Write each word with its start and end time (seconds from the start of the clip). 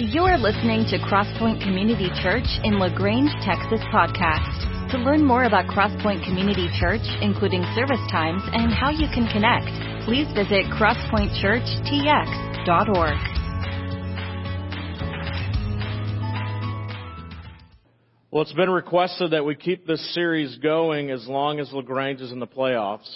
You're 0.00 0.38
listening 0.38 0.84
to 0.90 0.98
Crosspoint 0.98 1.60
Community 1.60 2.08
Church 2.22 2.46
in 2.62 2.78
La 2.78 2.88
Grange, 2.88 3.32
Texas 3.44 3.80
podcast. 3.92 4.92
To 4.92 4.98
learn 4.98 5.24
more 5.24 5.42
about 5.42 5.66
Crosspoint 5.66 6.24
Community 6.24 6.68
Church, 6.78 7.00
including 7.20 7.64
service 7.74 7.98
times 8.08 8.40
and 8.52 8.72
how 8.72 8.90
you 8.90 9.08
can 9.12 9.26
connect, 9.26 9.66
please 10.04 10.28
visit 10.36 10.66
crosspointchurchtx.org. 10.70 13.18
Well, 18.30 18.42
it's 18.42 18.52
been 18.52 18.70
requested 18.70 19.32
that 19.32 19.44
we 19.44 19.56
keep 19.56 19.84
this 19.84 20.14
series 20.14 20.58
going 20.58 21.10
as 21.10 21.26
long 21.26 21.58
as 21.58 21.72
La 21.72 21.82
Grange 21.82 22.20
is 22.20 22.30
in 22.30 22.38
the 22.38 22.46
playoffs. 22.46 23.12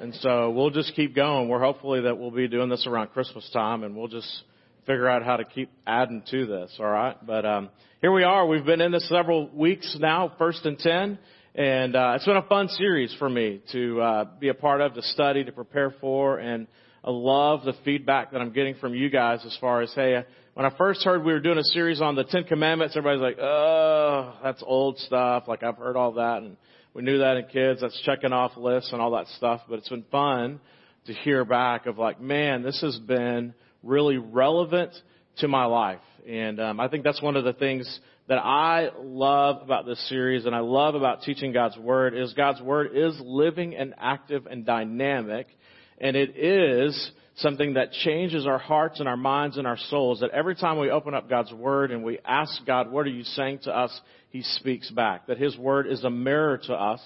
And 0.00 0.12
so 0.16 0.50
we'll 0.50 0.70
just 0.70 0.96
keep 0.96 1.14
going. 1.14 1.48
We're 1.48 1.60
hopefully 1.60 2.00
that 2.00 2.18
we'll 2.18 2.32
be 2.32 2.48
doing 2.48 2.68
this 2.68 2.88
around 2.88 3.12
Christmas 3.12 3.48
time 3.52 3.84
and 3.84 3.94
we'll 3.94 4.08
just 4.08 4.42
figure 4.90 5.08
out 5.08 5.22
how 5.22 5.36
to 5.36 5.44
keep 5.44 5.70
adding 5.86 6.20
to 6.32 6.46
this, 6.46 6.74
all 6.80 6.86
right? 6.86 7.14
But 7.24 7.46
um, 7.46 7.68
here 8.00 8.10
we 8.10 8.24
are. 8.24 8.44
We've 8.44 8.64
been 8.64 8.80
in 8.80 8.90
this 8.90 9.08
several 9.08 9.48
weeks 9.48 9.96
now, 10.00 10.32
first 10.36 10.66
and 10.66 10.76
ten, 10.80 11.16
and 11.54 11.94
uh, 11.94 12.14
it's 12.16 12.24
been 12.24 12.36
a 12.36 12.42
fun 12.42 12.66
series 12.70 13.14
for 13.16 13.30
me 13.30 13.62
to 13.70 14.00
uh, 14.00 14.24
be 14.40 14.48
a 14.48 14.54
part 14.54 14.80
of, 14.80 14.94
to 14.94 15.02
study, 15.02 15.44
to 15.44 15.52
prepare 15.52 15.94
for, 16.00 16.38
and 16.38 16.66
I 17.04 17.10
love 17.12 17.62
the 17.62 17.74
feedback 17.84 18.32
that 18.32 18.40
I'm 18.40 18.52
getting 18.52 18.74
from 18.80 18.96
you 18.96 19.10
guys 19.10 19.46
as 19.46 19.56
far 19.60 19.80
as, 19.80 19.92
hey, 19.94 20.24
when 20.54 20.66
I 20.66 20.76
first 20.76 21.04
heard 21.04 21.24
we 21.24 21.32
were 21.32 21.38
doing 21.38 21.58
a 21.58 21.62
series 21.62 22.00
on 22.00 22.16
the 22.16 22.24
Ten 22.24 22.42
Commandments, 22.42 22.96
everybody's 22.96 23.22
like, 23.22 23.38
oh, 23.40 24.38
that's 24.42 24.64
old 24.66 24.98
stuff. 24.98 25.44
Like 25.46 25.62
I've 25.62 25.76
heard 25.76 25.96
all 25.96 26.14
that, 26.14 26.38
and 26.38 26.56
we 26.94 27.02
knew 27.02 27.18
that 27.18 27.36
in 27.36 27.44
kids. 27.44 27.80
That's 27.80 28.02
checking 28.04 28.32
off 28.32 28.56
lists 28.56 28.90
and 28.92 29.00
all 29.00 29.12
that 29.12 29.28
stuff. 29.36 29.60
But 29.68 29.78
it's 29.78 29.88
been 29.88 30.04
fun 30.10 30.58
to 31.06 31.12
hear 31.12 31.44
back 31.44 31.86
of 31.86 31.96
like, 31.96 32.20
man, 32.20 32.64
this 32.64 32.80
has 32.80 32.98
been 32.98 33.54
really 33.82 34.18
relevant 34.18 34.92
to 35.38 35.48
my 35.48 35.64
life. 35.64 36.00
And 36.28 36.60
um, 36.60 36.80
I 36.80 36.88
think 36.88 37.04
that's 37.04 37.22
one 37.22 37.36
of 37.36 37.44
the 37.44 37.52
things 37.52 38.00
that 38.28 38.38
I 38.38 38.90
love 38.96 39.62
about 39.62 39.86
this 39.86 40.08
series 40.08 40.44
and 40.46 40.54
I 40.54 40.60
love 40.60 40.94
about 40.94 41.22
teaching 41.22 41.52
God's 41.52 41.76
Word 41.76 42.14
is 42.14 42.32
God's 42.34 42.60
Word 42.60 42.90
is 42.94 43.18
living 43.20 43.74
and 43.74 43.94
active 43.98 44.46
and 44.46 44.64
dynamic. 44.64 45.48
And 45.98 46.16
it 46.16 46.36
is 46.36 47.10
something 47.36 47.74
that 47.74 47.92
changes 47.92 48.46
our 48.46 48.58
hearts 48.58 49.00
and 49.00 49.08
our 49.08 49.16
minds 49.16 49.56
and 49.56 49.66
our 49.66 49.78
souls. 49.88 50.20
That 50.20 50.30
every 50.30 50.54
time 50.54 50.78
we 50.78 50.90
open 50.90 51.14
up 51.14 51.28
God's 51.28 51.52
Word 51.52 51.90
and 51.90 52.04
we 52.04 52.18
ask 52.24 52.64
God, 52.66 52.90
what 52.90 53.06
are 53.06 53.10
you 53.10 53.24
saying 53.24 53.60
to 53.64 53.76
us? 53.76 53.98
He 54.30 54.42
speaks 54.42 54.90
back. 54.90 55.26
That 55.26 55.38
His 55.38 55.56
Word 55.56 55.86
is 55.86 56.04
a 56.04 56.10
mirror 56.10 56.58
to 56.66 56.74
us. 56.74 57.00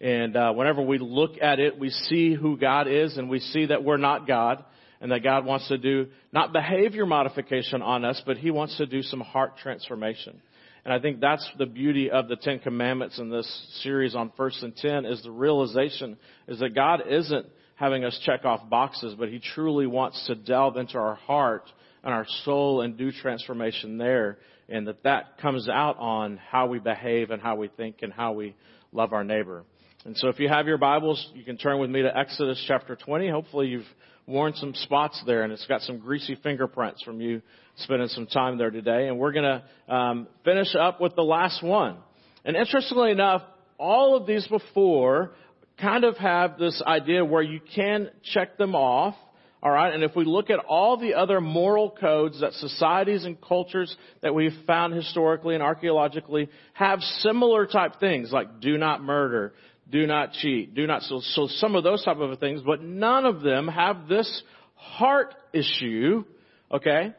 And 0.00 0.36
uh, 0.36 0.52
whenever 0.52 0.82
we 0.82 0.98
look 0.98 1.40
at 1.40 1.58
it, 1.60 1.78
we 1.78 1.90
see 1.90 2.34
who 2.34 2.58
God 2.58 2.88
is 2.88 3.16
and 3.16 3.30
we 3.30 3.40
see 3.40 3.66
that 3.66 3.84
we're 3.84 3.96
not 3.96 4.26
God 4.26 4.64
and 5.00 5.12
that 5.12 5.22
God 5.22 5.44
wants 5.44 5.68
to 5.68 5.78
do 5.78 6.08
not 6.32 6.52
behavior 6.52 7.06
modification 7.06 7.82
on 7.82 8.04
us, 8.04 8.20
but 8.24 8.38
He 8.38 8.50
wants 8.50 8.76
to 8.78 8.86
do 8.86 9.02
some 9.02 9.20
heart 9.20 9.58
transformation. 9.58 10.40
And 10.84 10.94
I 10.94 11.00
think 11.00 11.20
that's 11.20 11.48
the 11.58 11.66
beauty 11.66 12.10
of 12.10 12.28
the 12.28 12.36
Ten 12.36 12.60
Commandments 12.60 13.18
in 13.18 13.28
this 13.28 13.80
series 13.82 14.14
on 14.14 14.32
First 14.36 14.62
and 14.62 14.74
Ten 14.76 15.04
is 15.04 15.22
the 15.22 15.32
realization 15.32 16.16
is 16.46 16.60
that 16.60 16.74
God 16.74 17.02
isn't 17.08 17.46
having 17.74 18.04
us 18.04 18.18
check 18.24 18.44
off 18.44 18.70
boxes, 18.70 19.14
but 19.18 19.28
He 19.28 19.40
truly 19.40 19.86
wants 19.86 20.24
to 20.28 20.34
delve 20.34 20.76
into 20.76 20.96
our 20.96 21.16
heart 21.16 21.68
and 22.04 22.14
our 22.14 22.26
soul 22.44 22.82
and 22.82 22.96
do 22.96 23.10
transformation 23.10 23.98
there. 23.98 24.38
And 24.68 24.86
that 24.86 25.02
that 25.02 25.38
comes 25.38 25.68
out 25.68 25.98
on 25.98 26.38
how 26.38 26.68
we 26.68 26.78
behave 26.78 27.30
and 27.30 27.42
how 27.42 27.56
we 27.56 27.68
think 27.68 27.96
and 28.02 28.12
how 28.12 28.32
we 28.32 28.54
love 28.92 29.12
our 29.12 29.24
neighbor. 29.24 29.64
And 30.04 30.16
so 30.16 30.28
if 30.28 30.38
you 30.38 30.48
have 30.48 30.68
your 30.68 30.78
Bibles, 30.78 31.32
you 31.34 31.44
can 31.44 31.56
turn 31.56 31.80
with 31.80 31.90
me 31.90 32.02
to 32.02 32.16
Exodus 32.16 32.64
chapter 32.68 32.94
20. 32.94 33.28
Hopefully 33.28 33.66
you've 33.66 33.86
worn 34.26 34.54
some 34.54 34.74
spots 34.74 35.22
there, 35.26 35.42
and 35.42 35.52
it's 35.52 35.66
got 35.66 35.82
some 35.82 35.98
greasy 35.98 36.36
fingerprints 36.42 37.02
from 37.02 37.20
you 37.20 37.42
spending 37.76 38.08
some 38.08 38.26
time 38.26 38.58
there 38.58 38.70
today. 38.70 39.08
And 39.08 39.18
we're 39.18 39.32
going 39.32 39.60
to 39.88 39.94
um, 39.94 40.28
finish 40.44 40.74
up 40.78 41.00
with 41.00 41.14
the 41.14 41.22
last 41.22 41.62
one. 41.62 41.98
And 42.44 42.56
interestingly 42.56 43.10
enough, 43.10 43.42
all 43.78 44.16
of 44.16 44.26
these 44.26 44.46
before 44.46 45.32
kind 45.80 46.04
of 46.04 46.16
have 46.16 46.58
this 46.58 46.82
idea 46.86 47.24
where 47.24 47.42
you 47.42 47.60
can 47.74 48.10
check 48.32 48.56
them 48.56 48.74
off. 48.74 49.14
All 49.62 49.72
right, 49.72 49.92
and 49.92 50.04
if 50.04 50.14
we 50.14 50.24
look 50.24 50.50
at 50.50 50.58
all 50.60 50.96
the 50.96 51.14
other 51.14 51.40
moral 51.40 51.90
codes 51.90 52.40
that 52.40 52.52
societies 52.52 53.24
and 53.24 53.40
cultures 53.40 53.94
that 54.22 54.34
we've 54.34 54.52
found 54.66 54.94
historically 54.94 55.54
and 55.54 55.62
archaeologically 55.62 56.50
have 56.74 57.00
similar 57.00 57.66
type 57.66 57.98
things 57.98 58.30
like 58.30 58.60
do 58.60 58.78
not 58.78 59.02
murder, 59.02 59.54
do 59.90 60.06
not 60.06 60.32
cheat, 60.32 60.74
do 60.74 60.86
not, 60.86 61.02
so, 61.02 61.20
so 61.22 61.46
some 61.46 61.76
of 61.76 61.84
those 61.84 62.04
type 62.04 62.16
of 62.18 62.38
things, 62.38 62.60
but 62.64 62.82
none 62.82 63.24
of 63.24 63.42
them 63.42 63.68
have 63.68 64.08
this 64.08 64.42
heart 64.74 65.34
issue, 65.52 66.24
okay, 66.72 67.14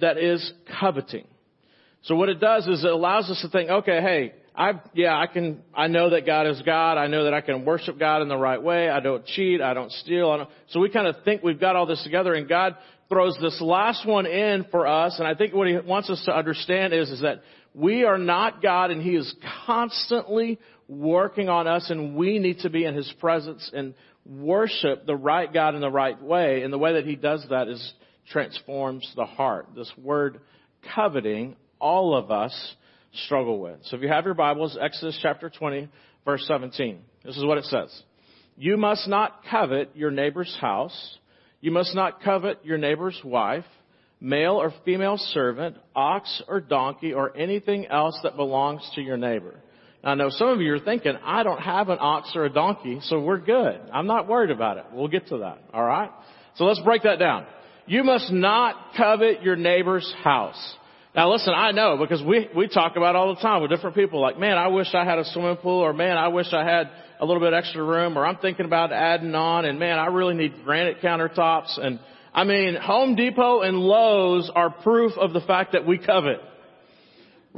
that 0.00 0.18
is 0.18 0.52
coveting. 0.80 1.26
So 2.02 2.14
what 2.14 2.28
it 2.28 2.40
does 2.40 2.66
is 2.66 2.84
it 2.84 2.90
allows 2.90 3.30
us 3.30 3.40
to 3.42 3.48
think, 3.48 3.70
okay, 3.70 4.00
hey, 4.00 4.34
I, 4.54 4.80
yeah, 4.92 5.16
I 5.16 5.26
can, 5.28 5.62
I 5.74 5.86
know 5.86 6.10
that 6.10 6.26
God 6.26 6.46
is 6.46 6.60
God. 6.62 6.98
I 6.98 7.06
know 7.06 7.24
that 7.24 7.34
I 7.34 7.40
can 7.40 7.64
worship 7.64 7.98
God 7.98 8.22
in 8.22 8.28
the 8.28 8.36
right 8.36 8.60
way. 8.60 8.88
I 8.88 8.98
don't 9.00 9.24
cheat. 9.24 9.60
I 9.60 9.72
don't 9.72 9.92
steal. 9.92 10.30
I 10.30 10.38
don't, 10.38 10.50
so 10.70 10.80
we 10.80 10.90
kind 10.90 11.06
of 11.06 11.16
think 11.24 11.42
we've 11.42 11.60
got 11.60 11.76
all 11.76 11.86
this 11.86 12.02
together 12.02 12.34
and 12.34 12.48
God 12.48 12.76
throws 13.08 13.38
this 13.40 13.60
last 13.60 14.06
one 14.06 14.26
in 14.26 14.66
for 14.70 14.86
us. 14.86 15.18
And 15.18 15.28
I 15.28 15.34
think 15.34 15.54
what 15.54 15.68
he 15.68 15.78
wants 15.78 16.10
us 16.10 16.22
to 16.26 16.36
understand 16.36 16.92
is, 16.92 17.08
is 17.10 17.20
that 17.20 17.42
we 17.74 18.04
are 18.04 18.18
not 18.18 18.60
God 18.60 18.90
and 18.90 19.00
He 19.00 19.14
is 19.14 19.32
constantly 19.66 20.58
working 20.88 21.48
on 21.48 21.66
us 21.66 21.90
and 21.90 22.16
we 22.16 22.38
need 22.38 22.60
to 22.60 22.70
be 22.70 22.84
in 22.84 22.94
His 22.94 23.12
presence 23.20 23.70
and 23.72 23.94
worship 24.26 25.06
the 25.06 25.16
right 25.16 25.52
God 25.52 25.74
in 25.74 25.80
the 25.80 25.90
right 25.90 26.20
way. 26.20 26.62
And 26.62 26.72
the 26.72 26.78
way 26.78 26.94
that 26.94 27.06
He 27.06 27.14
does 27.14 27.44
that 27.50 27.68
is 27.68 27.92
transforms 28.30 29.10
the 29.16 29.26
heart. 29.26 29.68
This 29.76 29.92
word 29.96 30.40
coveting, 30.94 31.56
all 31.78 32.16
of 32.16 32.30
us 32.30 32.74
struggle 33.24 33.60
with. 33.60 33.78
So 33.84 33.96
if 33.96 34.02
you 34.02 34.08
have 34.08 34.24
your 34.24 34.34
Bibles, 34.34 34.76
Exodus 34.80 35.18
chapter 35.22 35.50
20, 35.50 35.88
verse 36.24 36.44
17. 36.46 37.00
This 37.24 37.36
is 37.36 37.44
what 37.44 37.58
it 37.58 37.64
says. 37.64 38.02
You 38.56 38.76
must 38.76 39.06
not 39.08 39.42
covet 39.50 39.90
your 39.94 40.10
neighbor's 40.10 40.56
house. 40.60 41.18
You 41.60 41.70
must 41.70 41.94
not 41.94 42.22
covet 42.22 42.64
your 42.64 42.78
neighbor's 42.78 43.20
wife 43.24 43.64
male 44.20 44.54
or 44.54 44.72
female 44.84 45.16
servant, 45.16 45.76
ox 45.94 46.42
or 46.48 46.60
donkey, 46.60 47.12
or 47.12 47.36
anything 47.36 47.86
else 47.86 48.18
that 48.22 48.36
belongs 48.36 48.88
to 48.94 49.00
your 49.00 49.16
neighbor. 49.16 49.60
I 50.02 50.14
know 50.14 50.30
some 50.30 50.48
of 50.48 50.60
you 50.60 50.74
are 50.74 50.78
thinking, 50.78 51.14
I 51.24 51.42
don't 51.42 51.60
have 51.60 51.88
an 51.88 51.98
ox 52.00 52.32
or 52.36 52.44
a 52.44 52.50
donkey, 52.50 53.00
so 53.02 53.20
we're 53.20 53.40
good. 53.40 53.80
I'm 53.92 54.06
not 54.06 54.28
worried 54.28 54.50
about 54.50 54.78
it. 54.78 54.84
We'll 54.92 55.08
get 55.08 55.28
to 55.28 55.38
that. 55.38 55.58
All 55.74 55.84
right? 55.84 56.10
So 56.54 56.64
let's 56.64 56.80
break 56.80 57.02
that 57.02 57.18
down. 57.18 57.46
You 57.86 58.04
must 58.04 58.30
not 58.30 58.94
covet 58.96 59.42
your 59.42 59.56
neighbor's 59.56 60.12
house. 60.22 60.74
Now 61.16 61.32
listen, 61.32 61.52
I 61.56 61.72
know 61.72 61.96
because 61.96 62.22
we, 62.22 62.48
we 62.54 62.68
talk 62.68 62.96
about 62.96 63.16
all 63.16 63.34
the 63.34 63.40
time 63.40 63.62
with 63.62 63.70
different 63.70 63.96
people 63.96 64.20
like, 64.20 64.38
man, 64.38 64.56
I 64.56 64.68
wish 64.68 64.88
I 64.94 65.04
had 65.04 65.18
a 65.18 65.24
swimming 65.24 65.56
pool 65.56 65.80
or 65.80 65.92
man, 65.92 66.16
I 66.16 66.28
wish 66.28 66.52
I 66.52 66.64
had 66.64 66.90
a 67.18 67.26
little 67.26 67.40
bit 67.40 67.54
extra 67.54 67.82
room 67.82 68.16
or 68.16 68.24
I'm 68.24 68.36
thinking 68.36 68.66
about 68.66 68.92
adding 68.92 69.34
on 69.34 69.64
and 69.64 69.78
man, 69.78 69.98
I 69.98 70.06
really 70.06 70.34
need 70.34 70.64
granite 70.64 71.00
countertops 71.00 71.78
and 71.84 71.98
I 72.32 72.44
mean, 72.44 72.76
Home 72.76 73.16
Depot 73.16 73.62
and 73.62 73.78
Lowe's 73.78 74.50
are 74.54 74.70
proof 74.70 75.12
of 75.18 75.32
the 75.32 75.40
fact 75.40 75.72
that 75.72 75.86
we 75.86 75.98
covet. 75.98 76.40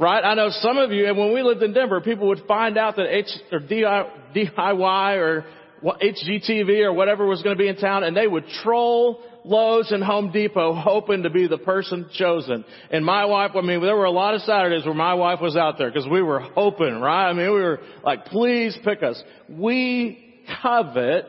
Right? 0.01 0.23
I 0.25 0.33
know 0.33 0.49
some 0.49 0.79
of 0.79 0.91
you, 0.91 1.05
and 1.07 1.15
when 1.15 1.31
we 1.31 1.43
lived 1.43 1.61
in 1.61 1.73
Denver, 1.73 2.01
people 2.01 2.29
would 2.29 2.41
find 2.47 2.75
out 2.75 2.95
that 2.95 3.05
H, 3.05 3.27
or 3.51 3.59
DIY 3.59 5.17
or 5.17 5.45
HGTV 5.83 6.85
or 6.85 6.91
whatever 6.91 7.27
was 7.27 7.43
going 7.43 7.55
to 7.55 7.61
be 7.61 7.67
in 7.67 7.75
town, 7.75 8.03
and 8.03 8.17
they 8.17 8.25
would 8.25 8.45
troll 8.63 9.21
Lowe's 9.45 9.91
and 9.91 10.03
Home 10.03 10.31
Depot 10.31 10.73
hoping 10.73 11.21
to 11.21 11.29
be 11.29 11.47
the 11.47 11.59
person 11.59 12.09
chosen. 12.15 12.65
And 12.89 13.05
my 13.05 13.25
wife, 13.25 13.51
I 13.53 13.61
mean, 13.61 13.79
there 13.79 13.95
were 13.95 14.05
a 14.05 14.11
lot 14.11 14.33
of 14.33 14.41
Saturdays 14.41 14.85
where 14.85 14.95
my 14.95 15.13
wife 15.13 15.39
was 15.39 15.55
out 15.55 15.77
there 15.77 15.91
because 15.91 16.07
we 16.11 16.23
were 16.23 16.39
hoping, 16.39 16.99
right? 16.99 17.29
I 17.29 17.33
mean, 17.33 17.53
we 17.53 17.61
were 17.61 17.79
like, 18.03 18.25
please 18.25 18.75
pick 18.83 19.03
us. 19.03 19.21
We 19.47 20.17
covet 20.63 21.27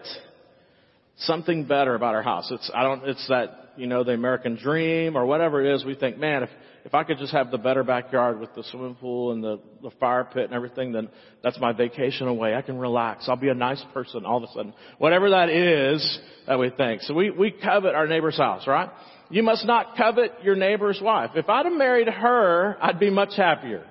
something 1.19 1.67
better 1.67 1.95
about 1.95 2.15
our 2.15 2.23
house. 2.23 2.51
It's, 2.51 2.71
I 2.73 2.85
don't, 2.85 3.05
it's 3.07 3.29
that, 3.29 3.75
you 3.77 3.87
know, 3.87 4.03
the 4.03 4.13
American 4.13 4.57
dream 4.57 5.15
or 5.15 5.27
whatever 5.27 5.63
it 5.63 5.75
is. 5.75 5.85
We 5.85 5.95
think, 5.95 6.17
man, 6.17 6.45
if, 6.45 6.51
if 6.85 6.95
I 6.95 7.05
could 7.05 7.19
just 7.19 7.33
have 7.33 7.51
the 7.51 7.59
better 7.59 7.85
backyard 7.85 8.41
with 8.41 8.55
the 8.55 8.65
swimming 8.65 8.97
pool 8.97 9.33
and 9.33 9.43
the, 9.43 9.61
the 9.83 9.91
fire 10.01 10.25
pit 10.25 10.45
and 10.45 10.53
everything, 10.53 10.93
then 10.93 11.09
that's 11.43 11.59
my 11.61 11.73
vacation 11.73 12.27
away. 12.27 12.55
I 12.55 12.63
can 12.63 12.79
relax. 12.79 13.29
I'll 13.29 13.37
be 13.37 13.51
a 13.51 13.55
nice 13.55 13.83
person 13.95 14.25
all 14.25 14.39
of 14.39 14.43
a 14.45 14.53
sudden. 14.53 14.75
Whatever 14.99 15.31
that 15.31 15.49
is 15.49 16.21
that 16.47 16.59
we 16.59 16.71
think. 16.71 17.03
So 17.03 17.15
we, 17.15 17.31
we 17.31 17.53
covet 17.53 17.95
our 17.95 18.07
neighbor's 18.07 18.37
house, 18.37 18.67
right? 18.67 18.91
You 19.31 19.43
must 19.43 19.65
not 19.65 19.97
covet 19.97 20.33
your 20.43 20.57
neighbor's 20.57 21.01
wife. 21.01 21.31
If 21.37 21.49
I'd 21.49 21.67
have 21.67 21.75
married 21.75 22.09
her, 22.09 22.77
I'd 22.81 22.99
be 22.99 23.11
much 23.11 23.37
happier. 23.37 23.87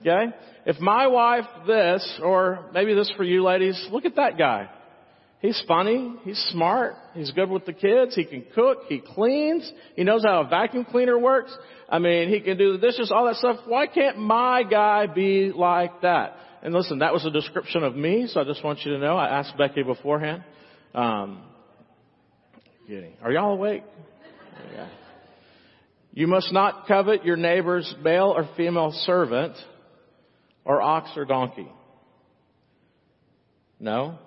Okay? 0.00 0.34
If 0.66 0.80
my 0.80 1.06
wife 1.06 1.46
this, 1.66 2.20
or 2.22 2.70
maybe 2.74 2.94
this 2.94 3.10
for 3.16 3.24
you 3.24 3.44
ladies, 3.44 3.86
look 3.90 4.04
at 4.04 4.16
that 4.16 4.36
guy. 4.36 4.68
He's 5.42 5.60
funny. 5.66 6.14
He's 6.22 6.38
smart. 6.52 6.94
He's 7.14 7.32
good 7.32 7.50
with 7.50 7.66
the 7.66 7.72
kids. 7.72 8.14
He 8.14 8.24
can 8.24 8.44
cook. 8.54 8.84
He 8.88 9.00
cleans. 9.04 9.70
He 9.96 10.04
knows 10.04 10.22
how 10.22 10.42
a 10.42 10.48
vacuum 10.48 10.84
cleaner 10.84 11.18
works. 11.18 11.52
I 11.88 11.98
mean, 11.98 12.28
he 12.28 12.40
can 12.40 12.56
do 12.56 12.78
the 12.78 12.78
dishes, 12.78 13.10
all 13.12 13.26
that 13.26 13.34
stuff. 13.34 13.56
Why 13.66 13.88
can't 13.88 14.18
my 14.18 14.62
guy 14.62 15.08
be 15.08 15.50
like 15.52 16.02
that? 16.02 16.36
And 16.62 16.72
listen, 16.72 17.00
that 17.00 17.12
was 17.12 17.24
a 17.26 17.30
description 17.30 17.82
of 17.82 17.96
me, 17.96 18.28
so 18.28 18.40
I 18.40 18.44
just 18.44 18.62
want 18.62 18.84
you 18.84 18.92
to 18.92 18.98
know. 18.98 19.16
I 19.16 19.40
asked 19.40 19.58
Becky 19.58 19.82
beforehand. 19.82 20.44
Um, 20.94 21.42
kidding. 22.86 23.14
Are 23.20 23.32
y'all 23.32 23.52
awake? 23.52 23.82
Yeah. 24.72 24.88
You 26.12 26.28
must 26.28 26.52
not 26.52 26.86
covet 26.86 27.24
your 27.24 27.36
neighbor's 27.36 27.92
male 28.00 28.32
or 28.36 28.48
female 28.56 28.92
servant 29.06 29.56
or 30.64 30.80
ox 30.80 31.10
or 31.16 31.24
donkey. 31.24 31.66
No? 33.80 34.18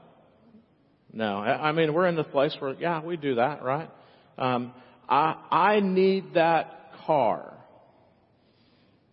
No. 1.16 1.38
I 1.38 1.72
mean, 1.72 1.94
we're 1.94 2.08
in 2.08 2.18
the 2.18 2.26
place 2.26 2.56
where, 2.60 2.74
yeah, 2.74 3.02
we 3.02 3.16
do 3.16 3.36
that, 3.36 3.64
right? 3.64 3.90
Um, 4.38 4.74
I, 5.08 5.36
I 5.50 5.80
need 5.80 6.34
that 6.34 6.92
car. 7.06 7.54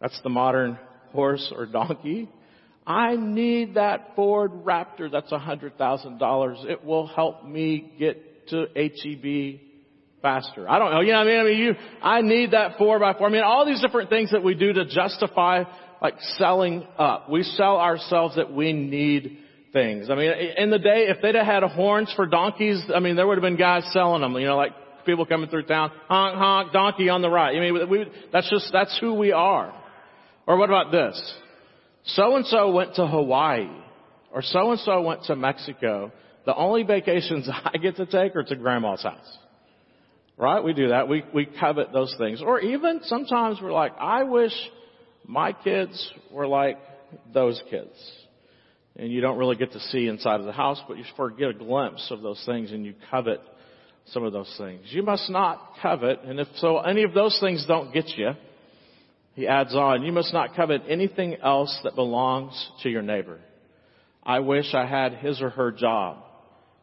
That's 0.00 0.20
the 0.22 0.28
modern 0.28 0.78
horse 1.12 1.52
or 1.56 1.64
donkey. 1.64 2.28
I 2.84 3.14
need 3.14 3.75
that 3.75 4.16
Ford 4.16 4.50
Raptor 4.64 5.12
that's 5.12 5.31
a 5.31 5.38
hundred 5.38 5.78
thousand 5.78 6.19
dollars. 6.19 6.58
It 6.69 6.84
will 6.84 7.06
help 7.06 7.44
me 7.44 7.93
get 7.96 8.49
to 8.49 8.66
HEB 8.75 9.60
faster. 10.20 10.69
I 10.69 10.81
don't 10.81 10.90
know. 10.90 11.00
You 11.00 11.12
know 11.12 11.19
what 11.19 11.28
I 11.28 11.31
mean? 11.31 11.40
I 11.40 11.44
mean, 11.44 11.58
you, 11.58 11.75
I 12.02 12.20
need 12.22 12.50
that 12.50 12.78
four 12.78 12.99
by 12.99 13.12
four. 13.12 13.28
I 13.28 13.31
mean, 13.31 13.44
all 13.44 13.64
these 13.64 13.81
different 13.81 14.10
things 14.10 14.32
that 14.32 14.43
we 14.43 14.54
do 14.54 14.72
to 14.72 14.87
justify 14.87 15.62
like 16.00 16.14
selling 16.37 16.84
up. 16.99 17.31
We 17.31 17.44
sell 17.44 17.76
ourselves 17.76 18.34
that 18.34 18.52
we 18.52 18.72
need 18.72 19.38
things. 19.72 20.10
I 20.10 20.14
mean, 20.14 20.30
in 20.56 20.70
the 20.70 20.78
day, 20.78 21.06
if 21.08 21.22
they'd 21.22 21.34
have 21.34 21.46
had 21.46 21.62
horns 21.62 22.12
for 22.14 22.26
donkeys, 22.26 22.82
I 22.94 23.00
mean, 23.00 23.16
there 23.16 23.26
would 23.26 23.38
have 23.38 23.42
been 23.42 23.56
guys 23.56 23.84
selling 23.92 24.20
them, 24.20 24.34
you 24.34 24.46
know, 24.46 24.56
like 24.56 24.72
people 25.04 25.26
coming 25.26 25.48
through 25.48 25.64
town, 25.64 25.90
honk, 26.08 26.36
honk, 26.36 26.72
donkey 26.72 27.08
on 27.08 27.22
the 27.22 27.30
right. 27.30 27.56
I 27.56 27.60
mean, 27.60 27.88
we, 27.88 28.06
that's 28.32 28.48
just, 28.50 28.70
that's 28.72 28.96
who 29.00 29.14
we 29.14 29.32
are. 29.32 29.74
Or 30.46 30.56
what 30.56 30.69
about 30.69 30.92
this? 30.92 31.34
So 32.04 32.36
and 32.36 32.46
so 32.46 32.70
went 32.72 32.96
to 32.96 33.06
Hawaii, 33.06 33.69
or 34.32 34.42
so 34.42 34.72
and 34.72 34.80
so 34.80 35.02
went 35.02 35.24
to 35.24 35.36
Mexico. 35.36 36.12
The 36.46 36.54
only 36.54 36.82
vacations 36.82 37.48
I 37.64 37.78
get 37.78 37.96
to 37.96 38.06
take 38.06 38.34
are 38.36 38.42
to 38.42 38.56
grandma's 38.56 39.02
house. 39.02 39.38
Right? 40.36 40.64
We 40.64 40.72
do 40.72 40.88
that. 40.88 41.08
We, 41.08 41.25
we 41.32 41.46
covet 41.46 41.92
those 41.92 42.14
things. 42.18 42.42
Or 42.42 42.58
even 42.58 43.00
sometimes 43.04 43.58
we're 43.62 43.72
like, 43.72 43.92
I 44.00 44.25
wish 44.25 44.52
my 45.26 45.52
kids 45.52 46.12
were 46.32 46.48
like 46.48 46.78
those 47.32 47.62
kids. 47.70 47.92
And 48.96 49.10
you 49.10 49.20
don't 49.20 49.38
really 49.38 49.56
get 49.56 49.72
to 49.72 49.80
see 49.80 50.06
inside 50.06 50.40
of 50.40 50.46
the 50.46 50.52
house, 50.52 50.80
but 50.86 50.98
you 50.98 51.04
get 51.38 51.48
a 51.48 51.54
glimpse 51.54 52.08
of 52.10 52.20
those 52.20 52.42
things 52.44 52.72
and 52.72 52.84
you 52.84 52.94
covet 53.10 53.40
some 54.06 54.24
of 54.24 54.32
those 54.32 54.52
things. 54.58 54.82
You 54.86 55.02
must 55.02 55.30
not 55.30 55.74
covet, 55.80 56.20
and 56.24 56.40
if 56.40 56.48
so, 56.56 56.78
any 56.78 57.04
of 57.04 57.14
those 57.14 57.38
things 57.40 57.64
don't 57.66 57.92
get 57.92 58.08
you, 58.16 58.32
he 59.34 59.46
adds 59.46 59.74
on, 59.74 60.02
you 60.02 60.12
must 60.12 60.32
not 60.32 60.54
covet 60.54 60.82
anything 60.88 61.36
else 61.42 61.76
that 61.84 61.94
belongs 61.94 62.52
to 62.82 62.90
your 62.90 63.02
neighbor. 63.02 63.38
I 64.22 64.40
wish 64.40 64.74
I 64.74 64.86
had 64.86 65.14
his 65.14 65.40
or 65.40 65.50
her 65.50 65.72
job. 65.72 66.18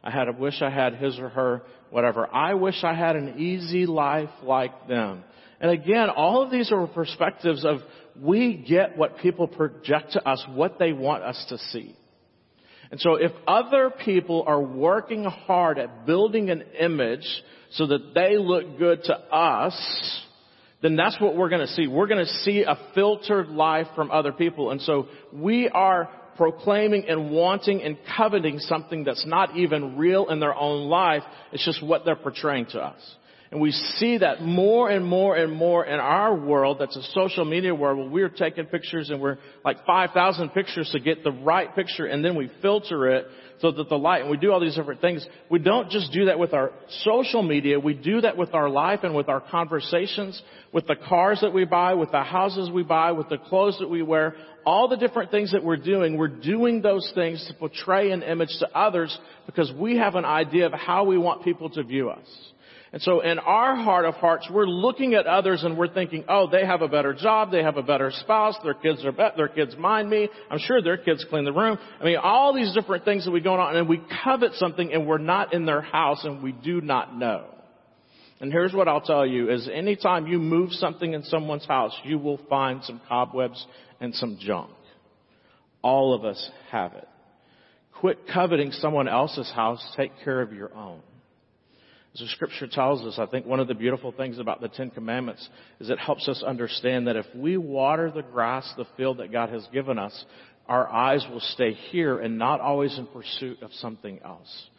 I 0.04 0.12
had, 0.12 0.28
I 0.28 0.32
wish 0.32 0.62
I 0.62 0.70
had 0.70 0.96
his 0.96 1.20
or 1.20 1.30
her 1.30 1.62
whatever. 1.90 2.28
I 2.34 2.54
wish 2.54 2.84
I 2.84 2.94
had 2.94 3.16
an 3.16 3.40
easy 3.40 3.86
life 3.86 4.30
like 4.44 4.88
them. 4.88 5.24
And 5.60 5.72
again, 5.72 6.10
all 6.10 6.42
of 6.42 6.52
these 6.52 6.72
are 6.72 6.88
perspectives 6.88 7.66
of 7.66 7.80
we 8.22 8.56
get 8.56 8.98
what 8.98 9.18
people 9.18 9.48
project 9.48 10.14
to 10.14 10.28
us, 10.28 10.44
what 10.50 10.80
they 10.80 10.94
want 10.94 11.24
us 11.24 11.46
to 11.50 11.58
see. 11.58 11.96
And 12.92 13.00
so 13.00 13.16
if 13.16 13.32
other 13.48 13.92
people 13.92 14.44
are 14.48 14.62
working 14.62 15.24
hard 15.24 15.78
at 15.78 16.06
building 16.06 16.50
an 16.50 16.64
image 16.80 17.28
so 17.72 17.86
that 17.88 18.14
they 18.16 18.38
look 18.38 18.80
good 18.80 19.04
to 19.04 19.14
us, 19.14 20.26
then 20.82 20.96
that's 20.96 21.20
what 21.20 21.36
we're 21.36 21.50
going 21.50 21.66
to 21.66 21.74
see. 21.74 21.88
We're 21.88 22.08
going 22.08 22.26
to 22.26 22.34
see 22.44 22.64
a 22.64 22.78
filtered 22.96 23.50
life 23.50 23.88
from 23.96 24.12
other 24.12 24.32
people. 24.32 24.72
And 24.72 24.82
so 24.82 25.08
we 25.32 25.70
are 25.70 26.10
proclaiming 26.36 27.06
and 27.08 27.32
wanting 27.32 27.84
and 27.84 27.98
coveting 28.18 28.60
something 28.60 29.04
that's 29.04 29.26
not 29.26 29.58
even 29.58 29.98
real 29.98 30.30
in 30.30 30.40
their 30.40 30.56
own 30.56 30.88
life. 30.88 31.24
It's 31.52 31.66
just 31.66 31.84
what 31.84 32.06
they're 32.06 32.16
portraying 32.16 32.68
to 32.68 32.80
us. 32.80 33.16
And 33.52 33.60
we 33.60 33.72
see 33.72 34.20
that 34.20 34.44
more 34.44 34.92
and 34.92 35.04
more 35.04 35.36
and 35.36 35.52
more 35.52 35.84
in 35.84 36.00
our 36.00 36.36
world 36.36 36.78
that's 36.80 36.96
a 36.96 37.02
social 37.14 37.46
media 37.46 37.74
world 37.74 37.98
where 37.98 38.10
we're 38.10 38.30
taking 38.30 38.66
pictures 38.66 39.10
and 39.10 39.20
we're 39.20 39.40
like 39.66 39.86
5,000 39.88 40.50
pictures 40.50 40.90
to 40.92 41.00
get 41.00 41.24
the 41.24 41.32
right 41.32 41.74
picture 41.74 42.06
and 42.06 42.24
then 42.24 42.36
we 42.36 42.52
filter 42.62 43.08
it 43.08 43.26
so 43.60 43.72
that 43.72 43.90
the 43.90 43.98
light, 43.98 44.22
and 44.22 44.32
we 44.32 44.38
do 44.38 44.52
all 44.52 44.60
these 44.60 44.76
different 44.76 45.02
things. 45.02 45.26
We 45.50 45.60
don't 45.60 45.90
just 45.90 46.14
do 46.14 46.26
that 46.26 46.40
with 46.40 46.54
our 46.54 46.72
social 47.02 47.44
media, 47.44 47.80
we 47.80 47.94
do 47.94 48.22
that 48.22 48.38
with 48.38 48.54
our 48.54 48.70
life 48.70 49.02
and 49.04 49.14
with 49.14 49.28
our 49.28 49.42
conversations, 49.42 50.42
with 50.72 50.88
the 50.88 50.96
cars 50.96 51.40
that 51.42 51.54
we 51.54 51.66
buy, 51.66 51.94
with 51.94 52.12
the 52.12 52.24
houses 52.24 52.70
we 52.72 52.84
buy, 52.84 53.12
with 53.12 53.30
the 53.30 53.38
clothes 53.38 53.78
that 53.80 53.90
we 53.90 54.02
wear, 54.02 54.36
all 54.66 54.88
the 54.88 54.96
different 54.96 55.32
things 55.32 55.52
that 55.52 55.64
we're 55.64 55.76
doing, 55.76 56.18
we're 56.18 56.28
doing 56.28 56.82
those 56.82 57.12
things 57.16 57.46
to 57.48 57.54
portray 57.56 58.12
an 58.12 58.24
image 58.24 58.56
to 58.60 58.70
others 58.78 59.18
because 59.46 59.72
we 59.78 59.98
have 59.98 60.16
an 60.16 60.26
idea 60.26 60.66
of 60.66 60.74
how 60.74 61.04
we 61.04 61.18
want 61.18 61.44
people 61.44 61.70
to 61.72 61.84
view 61.84 62.10
us. 62.10 62.28
And 62.92 63.02
so 63.04 63.20
in 63.20 63.38
our 63.38 63.76
heart 63.76 64.06
of 64.06 64.16
hearts, 64.16 64.50
we're 64.52 64.66
looking 64.66 65.14
at 65.14 65.28
others 65.28 65.64
and 65.64 65.78
we're 65.78 65.94
thinking, 65.94 66.26
oh, 66.28 66.50
they 66.50 66.66
have 66.66 66.82
a 66.82 66.88
better 66.88 67.14
job, 67.14 67.52
they 67.52 67.62
have 67.62 67.78
a 67.78 67.84
better 67.84 68.10
spouse, 68.12 68.56
their 68.64 68.74
kids 68.74 69.06
are 69.06 69.12
better, 69.12 69.36
their 69.38 69.48
kids 69.48 69.76
mind 69.78 70.10
me, 70.10 70.28
I'm 70.50 70.58
sure 70.58 70.82
their 70.82 70.98
kids 70.98 71.24
clean 71.30 71.46
the 71.46 71.54
room. 71.54 71.78
I 72.02 72.04
mean, 72.04 72.18
all 72.18 72.54
these 72.54 72.74
different 72.74 73.06
things 73.06 73.26
that 73.26 73.32
we 73.32 73.42
go 73.42 73.54
on 73.54 73.76
and 73.76 73.88
we 73.88 74.02
covet 74.24 74.54
something 74.56 74.92
and 74.92 75.06
we're 75.06 75.20
not 75.20 75.54
in 75.54 75.66
their 75.66 75.82
house 75.82 76.24
and 76.24 76.42
we 76.42 76.52
do 76.52 76.82
not 76.82 77.16
know. 77.16 77.46
And 78.42 78.52
here's 78.52 78.74
what 78.74 78.88
I'll 78.88 79.02
tell 79.02 79.26
you 79.26 79.52
is 79.52 79.70
anytime 79.72 80.26
you 80.26 80.40
move 80.40 80.72
something 80.72 81.14
in 81.14 81.24
someone's 81.24 81.66
house, 81.66 81.94
you 82.04 82.18
will 82.18 82.40
find 82.50 82.84
some 82.84 83.02
cobwebs 83.08 83.64
and 84.00 84.16
some 84.16 84.40
junk. 84.40 84.72
All 85.84 86.16
of 86.16 86.26
us 86.26 86.50
have 86.72 86.94
it. 86.94 87.08
Quit 88.00 88.20
coveting 88.34 88.72
someone 88.72 89.08
else's 89.08 89.52
house, 89.52 89.86
take 89.96 90.12
care 90.24 90.42
of 90.42 90.54
your 90.54 90.74
own. 90.74 91.02
As 92.14 92.22
the 92.22 92.28
scripture 92.28 92.68
tells 92.68 93.06
us, 93.06 93.20
I 93.20 93.28
think 93.28 93.46
one 93.46 93.60
of 93.60 93.68
the 93.68 93.76
beautiful 93.76 94.12
things 94.12 94.40
about 94.40 94.62
the 94.62 94.68
Ten 94.68 94.90
Commandments 94.90 95.48
is 95.80 95.90
it 95.90 96.00
helps 96.00 96.28
us 96.28 96.42
understand 96.44 97.08
that 97.08 97.16
if 97.16 97.26
we 97.36 97.56
water 97.58 98.12
the 98.12 98.24
grass, 98.24 98.72
the 98.78 98.88
field 98.98 99.20
that 99.20 99.32
God 99.32 99.50
has 99.50 99.68
given 99.72 100.00
us, 100.00 100.26
our 100.68 100.88
eyes 100.90 101.26
will 101.30 101.40
stay 101.40 101.74
here 101.74 102.20
and 102.20 102.38
not 102.38 102.62
always 102.62 102.98
in 102.98 103.06
pursuit 103.08 103.62
of 103.62 103.72
something 103.74 104.20
else. 104.26 104.70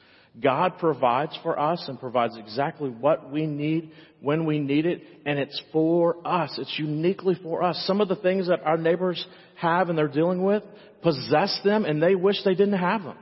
God 0.41 0.79
provides 0.79 1.37
for 1.43 1.59
us 1.59 1.85
and 1.89 1.99
provides 1.99 2.37
exactly 2.37 2.89
what 2.89 3.31
we 3.31 3.47
need 3.47 3.91
when 4.21 4.45
we 4.45 4.59
need 4.61 4.87
it, 4.87 5.03
and 5.27 5.39
it's 5.39 5.61
for 5.73 6.17
us. 6.25 6.57
It's 6.59 6.79
uniquely 6.79 7.37
for 7.43 7.63
us. 7.63 7.83
Some 7.87 8.01
of 8.01 8.09
the 8.09 8.17
things 8.17 8.49
that 8.49 8.63
our 8.65 8.77
neighbors 8.77 9.25
have 9.57 9.89
and 9.89 9.99
they're 9.99 10.09
dealing 10.09 10.43
with 10.43 10.63
possess 11.03 11.61
them 11.65 11.85
and 11.85 12.03
they 12.03 12.15
wish 12.15 12.37
they 12.45 12.55
didn't 12.55 12.79
have 12.79 13.03
them 13.03 13.19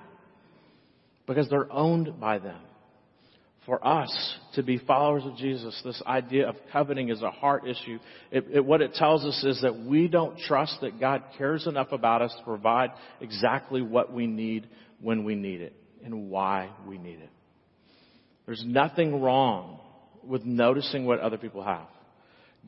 because 1.27 1.49
they're 1.49 1.73
owned 1.73 2.19
by 2.21 2.39
them 2.39 2.61
for 3.69 3.87
us 3.87 4.39
to 4.55 4.63
be 4.63 4.79
followers 4.79 5.25
of 5.27 5.37
Jesus, 5.37 5.79
this 5.85 6.03
idea 6.07 6.49
of 6.49 6.57
coveting 6.73 7.11
is 7.11 7.21
a 7.21 7.31
heart 7.31 7.69
issue. 7.69 7.99
It, 8.31 8.47
it, 8.51 8.65
what 8.65 8.81
it 8.81 8.95
tells 8.95 9.27
us 9.27 9.45
is 9.45 9.61
that 9.61 9.85
we 9.85 10.09
don't 10.09 10.39
trust 10.39 10.79
that 10.81 10.99
God 10.99 11.23
cares 11.37 11.67
enough 11.67 11.93
about 11.93 12.23
us 12.23 12.35
to 12.39 12.45
provide 12.45 12.93
exactly 13.21 13.83
what 13.83 14.11
we 14.11 14.27
need 14.27 14.67
when 15.03 15.23
we 15.23 15.35
need 15.35 15.61
it 15.61 15.75
and 16.03 16.31
why 16.31 16.71
we 16.87 16.97
need 16.97 17.19
it. 17.19 17.29
There's 18.47 18.65
nothing 18.67 19.21
wrong 19.21 19.81
with 20.25 20.47
noticing 20.47 21.05
what 21.05 21.21
other 21.21 21.37
people 21.37 21.63
have. 21.63 21.89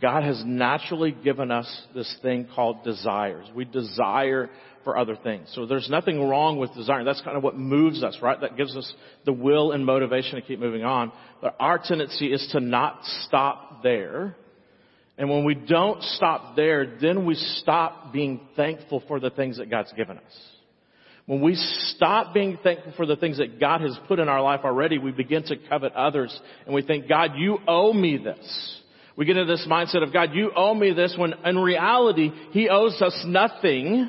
God 0.02 0.23
has 0.23 0.42
naturally 0.45 1.12
given 1.12 1.50
us 1.50 1.83
this 1.95 2.14
thing 2.21 2.47
called 2.54 2.85
desires. 2.85 3.47
We 3.54 3.64
desire 3.64 4.50
for 4.84 4.96
other 4.96 5.16
things. 5.16 5.50
So 5.54 5.66
there's 5.66 5.88
nothing 5.90 6.22
wrong 6.22 6.58
with 6.58 6.75
desiring. 6.75 7.04
That's 7.06 7.20
kind 7.22 7.37
of 7.37 7.42
what 7.42 7.56
moves 7.56 8.02
us, 8.02 8.18
right? 8.22 8.40
That 8.40 8.56
gives 8.56 8.76
us 8.76 8.92
the 9.25 9.32
will 9.32 9.72
and 9.72 9.84
motivation 9.84 10.37
to 10.37 10.42
keep 10.42 10.58
moving 10.58 10.84
on. 10.84 11.12
But 11.40 11.56
our 11.60 11.78
tendency 11.82 12.32
is 12.32 12.46
to 12.52 12.60
not 12.60 13.00
stop 13.25 13.82
there. 13.82 14.37
And 15.18 15.28
when 15.28 15.44
we 15.44 15.54
don't 15.54 16.02
stop 16.02 16.56
there, 16.56 16.99
then 17.00 17.26
we 17.26 17.34
stop 17.34 18.12
being 18.12 18.40
thankful 18.56 19.02
for 19.06 19.20
the 19.20 19.30
things 19.30 19.58
that 19.58 19.68
God's 19.70 19.92
given 19.92 20.16
us. 20.16 20.32
When 21.26 21.42
we 21.42 21.54
stop 21.94 22.34
being 22.34 22.58
thankful 22.62 22.92
for 22.96 23.06
the 23.06 23.16
things 23.16 23.38
that 23.38 23.60
God 23.60 23.82
has 23.82 23.96
put 24.08 24.18
in 24.18 24.28
our 24.28 24.42
life 24.42 24.60
already, 24.64 24.99
we 24.99 25.12
begin 25.12 25.44
to 25.44 25.56
covet 25.68 25.92
others 25.92 26.37
and 26.66 26.75
we 26.75 26.82
think, 26.82 27.08
God, 27.08 27.32
you 27.37 27.58
owe 27.68 27.92
me 27.92 28.16
this. 28.16 28.80
We 29.16 29.26
get 29.26 29.37
into 29.37 29.52
this 29.52 29.66
mindset 29.68 30.02
of, 30.02 30.12
God, 30.12 30.30
you 30.32 30.50
owe 30.56 30.75
me 30.75 30.92
this 30.94 31.14
when 31.18 31.34
in 31.44 31.58
reality, 31.58 32.30
He 32.52 32.68
owes 32.68 33.00
us 33.02 33.22
nothing 33.26 34.08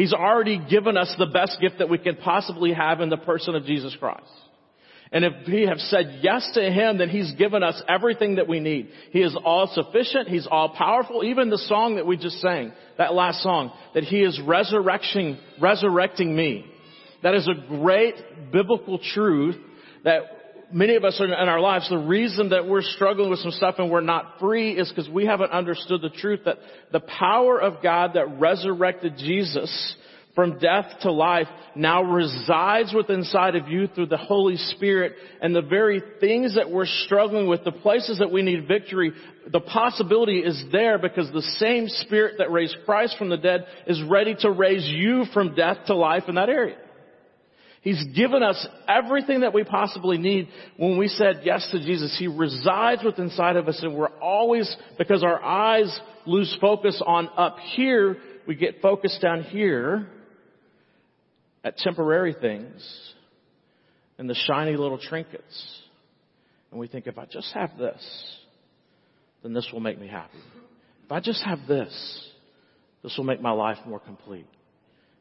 He's 0.00 0.14
already 0.14 0.58
given 0.58 0.96
us 0.96 1.14
the 1.18 1.26
best 1.26 1.58
gift 1.60 1.76
that 1.78 1.90
we 1.90 1.98
can 1.98 2.16
possibly 2.16 2.72
have 2.72 3.02
in 3.02 3.10
the 3.10 3.18
person 3.18 3.54
of 3.54 3.66
Jesus 3.66 3.94
Christ. 4.00 4.32
And 5.12 5.26
if 5.26 5.46
we 5.46 5.66
have 5.66 5.76
said 5.76 6.20
yes 6.22 6.50
to 6.54 6.62
Him, 6.62 6.96
then 6.96 7.10
He's 7.10 7.30
given 7.32 7.62
us 7.62 7.82
everything 7.86 8.36
that 8.36 8.48
we 8.48 8.60
need. 8.60 8.88
He 9.10 9.20
is 9.20 9.36
all 9.44 9.66
sufficient. 9.70 10.28
He's 10.28 10.48
all 10.50 10.70
powerful. 10.70 11.22
Even 11.22 11.50
the 11.50 11.58
song 11.58 11.96
that 11.96 12.06
we 12.06 12.16
just 12.16 12.40
sang, 12.40 12.72
that 12.96 13.12
last 13.12 13.42
song, 13.42 13.72
that 13.92 14.04
He 14.04 14.20
is 14.22 14.40
resurrection, 14.40 15.38
resurrecting 15.60 16.34
me. 16.34 16.64
That 17.22 17.34
is 17.34 17.46
a 17.46 17.68
great 17.68 18.14
biblical 18.50 19.00
truth 19.12 19.56
that 20.04 20.22
many 20.72 20.96
of 20.96 21.04
us 21.04 21.20
in 21.20 21.32
our 21.32 21.60
lives, 21.60 21.88
the 21.88 21.98
reason 21.98 22.50
that 22.50 22.66
we're 22.66 22.82
struggling 22.82 23.30
with 23.30 23.40
some 23.40 23.50
stuff 23.50 23.76
and 23.78 23.90
we're 23.90 24.00
not 24.00 24.38
free 24.38 24.72
is 24.72 24.88
because 24.88 25.08
we 25.08 25.26
haven't 25.26 25.52
understood 25.52 26.02
the 26.02 26.10
truth 26.10 26.40
that 26.44 26.58
the 26.92 27.00
power 27.00 27.60
of 27.60 27.82
God 27.82 28.12
that 28.14 28.38
resurrected 28.38 29.16
Jesus 29.16 29.96
from 30.34 30.58
death 30.58 30.86
to 31.02 31.10
life 31.10 31.48
now 31.74 32.02
resides 32.02 32.94
within 32.94 33.20
inside 33.20 33.56
of 33.56 33.68
you 33.68 33.86
through 33.88 34.06
the 34.06 34.16
Holy 34.16 34.56
Spirit 34.56 35.14
and 35.42 35.54
the 35.54 35.62
very 35.62 36.02
things 36.20 36.54
that 36.54 36.70
we're 36.70 36.86
struggling 36.86 37.48
with, 37.48 37.64
the 37.64 37.72
places 37.72 38.18
that 38.18 38.30
we 38.30 38.42
need 38.42 38.68
victory, 38.68 39.12
the 39.50 39.60
possibility 39.60 40.38
is 40.38 40.62
there 40.72 40.98
because 40.98 41.30
the 41.32 41.42
same 41.58 41.88
Spirit 41.88 42.36
that 42.38 42.50
raised 42.50 42.76
Christ 42.84 43.16
from 43.18 43.28
the 43.28 43.36
dead 43.36 43.66
is 43.86 44.02
ready 44.02 44.36
to 44.40 44.50
raise 44.50 44.86
you 44.86 45.24
from 45.34 45.54
death 45.54 45.78
to 45.86 45.96
life 45.96 46.24
in 46.28 46.36
that 46.36 46.48
area. 46.48 46.76
He's 47.82 48.02
given 48.14 48.42
us 48.42 48.66
everything 48.86 49.40
that 49.40 49.54
we 49.54 49.64
possibly 49.64 50.18
need 50.18 50.48
when 50.76 50.98
we 50.98 51.08
said 51.08 51.40
yes 51.44 51.66
to 51.72 51.78
Jesus. 51.78 52.14
He 52.18 52.26
resides 52.26 53.02
within 53.02 53.26
inside 53.26 53.56
of 53.56 53.68
us 53.68 53.80
and 53.82 53.94
we're 53.94 54.14
always, 54.18 54.74
because 54.98 55.22
our 55.22 55.42
eyes 55.42 55.98
lose 56.26 56.54
focus 56.60 57.02
on 57.04 57.28
up 57.36 57.56
here, 57.74 58.18
we 58.46 58.54
get 58.54 58.82
focused 58.82 59.22
down 59.22 59.44
here 59.44 60.08
at 61.64 61.78
temporary 61.78 62.34
things 62.38 63.10
and 64.18 64.28
the 64.28 64.34
shiny 64.34 64.76
little 64.76 64.98
trinkets. 64.98 65.80
And 66.70 66.78
we 66.78 66.86
think, 66.86 67.06
if 67.06 67.18
I 67.18 67.24
just 67.24 67.52
have 67.54 67.78
this, 67.78 68.00
then 69.42 69.54
this 69.54 69.68
will 69.72 69.80
make 69.80 69.98
me 69.98 70.06
happy. 70.06 70.38
If 71.06 71.12
I 71.12 71.20
just 71.20 71.42
have 71.44 71.60
this, 71.66 72.28
this 73.02 73.14
will 73.16 73.24
make 73.24 73.40
my 73.40 73.52
life 73.52 73.78
more 73.86 73.98
complete. 73.98 74.46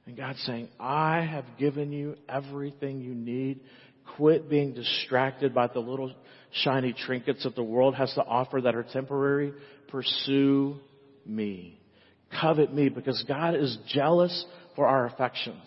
And 0.09 0.17
God's 0.17 0.41
saying, 0.41 0.69
I 0.79 1.21
have 1.21 1.45
given 1.59 1.91
you 1.91 2.15
everything 2.27 2.99
you 2.99 3.13
need. 3.13 3.59
Quit 4.17 4.49
being 4.49 4.73
distracted 4.73 5.53
by 5.53 5.67
the 5.67 5.81
little 5.81 6.11
shiny 6.63 6.93
trinkets 6.93 7.43
that 7.43 7.55
the 7.55 7.61
world 7.61 7.93
has 7.93 8.11
to 8.15 8.23
offer 8.23 8.59
that 8.59 8.73
are 8.73 8.81
temporary. 8.91 9.53
Pursue 9.89 10.77
me. 11.27 11.79
Covet 12.41 12.73
me 12.73 12.89
because 12.89 13.23
God 13.27 13.53
is 13.53 13.77
jealous 13.87 14.45
for 14.75 14.87
our 14.87 15.05
affections. 15.05 15.61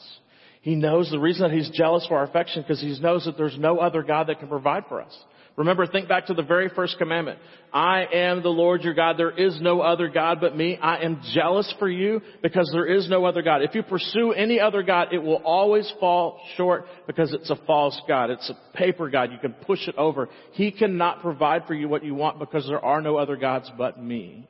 He 0.61 0.75
knows 0.75 1.09
the 1.09 1.21
reason 1.21 1.49
that 1.49 1.57
he's 1.57 1.71
jealous 1.71 2.05
for 2.09 2.17
our 2.17 2.25
affection 2.25 2.63
because 2.63 2.81
he 2.81 2.99
knows 2.99 3.27
that 3.27 3.37
there's 3.37 3.57
no 3.57 3.79
other 3.79 4.03
God 4.03 4.27
that 4.27 4.41
can 4.41 4.49
provide 4.49 4.87
for 4.89 5.01
us. 5.01 5.17
Remember, 5.57 5.87
think 5.87 6.09
back 6.09 6.27
to 6.27 6.35
the 6.35 6.43
very 6.43 6.71
first 6.71 6.97
commandment. 6.97 7.39
I 7.73 8.07
am 8.11 8.43
the 8.43 8.49
Lord 8.49 8.83
your 8.83 8.95
God. 8.95 9.19
There 9.19 9.31
is 9.31 9.61
no 9.61 9.81
other 9.81 10.09
God 10.09 10.41
but 10.41 10.57
me. 10.57 10.79
I 10.79 11.03
am 11.03 11.21
jealous 11.35 11.73
for 11.79 11.89
you 11.89 12.23
because 12.43 12.71
there 12.73 12.87
is 12.87 13.09
no 13.11 13.27
other 13.27 13.43
God. 13.43 13.63
If 13.63 13.75
you 13.75 13.83
pursue 13.83 14.33
any 14.33 14.61
other 14.61 14.83
God, 14.83 15.13
it 15.13 15.19
will 15.19 15.43
always 15.45 15.93
fall 16.01 16.41
short 16.57 16.87
because 17.07 17.35
it's 17.35 17.51
a 17.51 17.57
false 17.67 18.01
God. 18.09 18.31
It's 18.31 18.51
a 18.51 18.77
paper 18.77 19.11
God. 19.11 19.31
You 19.31 19.39
can 19.39 19.53
push 19.53 19.87
it 19.89 19.95
over. 19.97 20.31
He 20.53 20.73
cannot 20.73 21.21
provide 21.21 21.67
for 21.67 21.75
you 21.75 21.87
what 21.87 22.05
you 22.05 22.15
want 22.15 22.39
because 22.39 22.67
there 22.67 22.83
are 22.83 23.03
no 23.03 23.17
other 23.17 23.37
gods 23.37 23.71
but 23.77 24.03
me. 24.03 24.49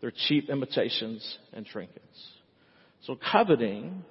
They're 0.00 0.12
cheap 0.28 0.48
imitations 0.48 1.38
and 1.52 1.66
trinkets. 1.66 2.02
So 3.02 3.18
coveting 3.32 4.04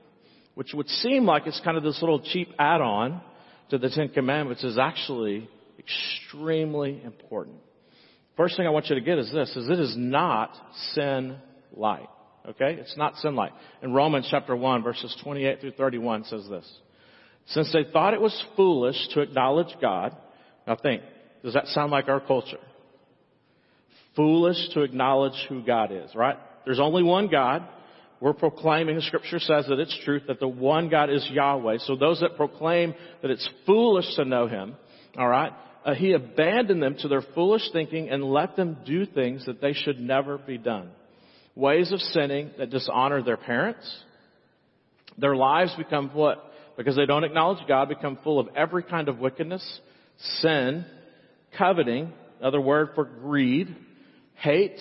which 0.55 0.73
would 0.73 0.89
seem 0.89 1.25
like 1.25 1.45
it's 1.45 1.61
kind 1.63 1.77
of 1.77 1.83
this 1.83 2.01
little 2.01 2.19
cheap 2.19 2.49
add-on 2.57 3.21
to 3.69 3.77
the 3.77 3.89
Ten 3.89 4.09
Commandments 4.09 4.63
is 4.63 4.77
actually 4.77 5.47
extremely 5.85 7.01
important. 7.03 7.57
First 8.37 8.57
thing 8.57 8.67
I 8.67 8.71
want 8.71 8.87
you 8.87 8.95
to 8.95 9.01
get 9.01 9.17
is 9.17 9.31
this, 9.31 9.55
is 9.55 9.69
it 9.69 9.79
is 9.79 9.95
not 9.97 10.51
sin 10.93 11.37
light. 11.75 12.09
Okay? 12.47 12.77
It's 12.79 12.97
not 12.97 13.15
sin 13.17 13.35
light. 13.35 13.53
In 13.81 13.93
Romans 13.93 14.27
chapter 14.29 14.55
1 14.55 14.83
verses 14.83 15.15
28 15.23 15.61
through 15.61 15.71
31 15.71 16.25
says 16.25 16.47
this. 16.49 16.69
Since 17.47 17.71
they 17.71 17.85
thought 17.91 18.13
it 18.13 18.21
was 18.21 18.43
foolish 18.55 18.97
to 19.13 19.21
acknowledge 19.21 19.73
God, 19.81 20.15
now 20.67 20.75
think, 20.75 21.03
does 21.43 21.53
that 21.53 21.67
sound 21.67 21.91
like 21.91 22.07
our 22.07 22.19
culture? 22.19 22.59
Foolish 24.15 24.69
to 24.73 24.81
acknowledge 24.81 25.33
who 25.47 25.61
God 25.63 25.91
is, 25.91 26.13
right? 26.15 26.37
There's 26.65 26.79
only 26.79 27.03
one 27.03 27.27
God. 27.27 27.67
We're 28.19 28.33
proclaiming, 28.33 28.95
the 28.95 29.01
scripture 29.01 29.39
says 29.39 29.65
that 29.67 29.79
it's 29.79 29.97
truth, 30.03 30.23
that 30.27 30.39
the 30.39 30.47
one 30.47 30.89
God 30.89 31.09
is 31.11 31.27
Yahweh. 31.31 31.79
So 31.79 31.95
those 31.95 32.21
that 32.21 32.37
proclaim 32.37 32.95
that 33.21 33.29
it's 33.29 33.47
foolish 33.65 34.15
to 34.15 34.25
know 34.25 34.47
Him, 34.47 34.75
alright, 35.17 35.51
uh, 35.85 35.93
He 35.93 36.13
abandoned 36.13 36.81
them 36.81 36.95
to 36.99 37.07
their 37.07 37.21
foolish 37.21 37.61
thinking 37.71 38.09
and 38.09 38.23
let 38.23 38.55
them 38.55 38.77
do 38.85 39.05
things 39.05 39.45
that 39.45 39.61
they 39.61 39.73
should 39.73 39.99
never 39.99 40.37
be 40.37 40.57
done. 40.57 40.89
Ways 41.55 41.91
of 41.91 42.01
sinning 42.01 42.51
that 42.57 42.71
dishonor 42.71 43.21
their 43.21 43.37
parents. 43.37 43.87
Their 45.17 45.35
lives 45.35 45.73
become 45.77 46.09
what? 46.09 46.51
Because 46.75 46.95
they 46.95 47.05
don't 47.05 47.23
acknowledge 47.23 47.65
God, 47.67 47.87
become 47.87 48.17
full 48.23 48.39
of 48.39 48.49
every 48.55 48.83
kind 48.83 49.07
of 49.07 49.19
wickedness, 49.19 49.79
sin, 50.41 50.85
coveting, 51.57 52.11
another 52.41 52.59
word 52.59 52.89
for 52.95 53.05
greed, 53.05 53.73
hate, 54.35 54.77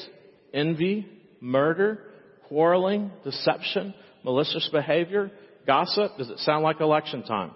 envy, 0.52 1.06
murder, 1.40 2.00
quarreling, 2.49 3.12
deception, 3.23 3.94
malicious 4.25 4.68
behavior, 4.73 5.30
gossip. 5.66 6.16
Does 6.18 6.30
it 6.30 6.38
sound 6.40 6.64
like 6.64 6.80
election 6.80 7.23
time? 7.23 7.52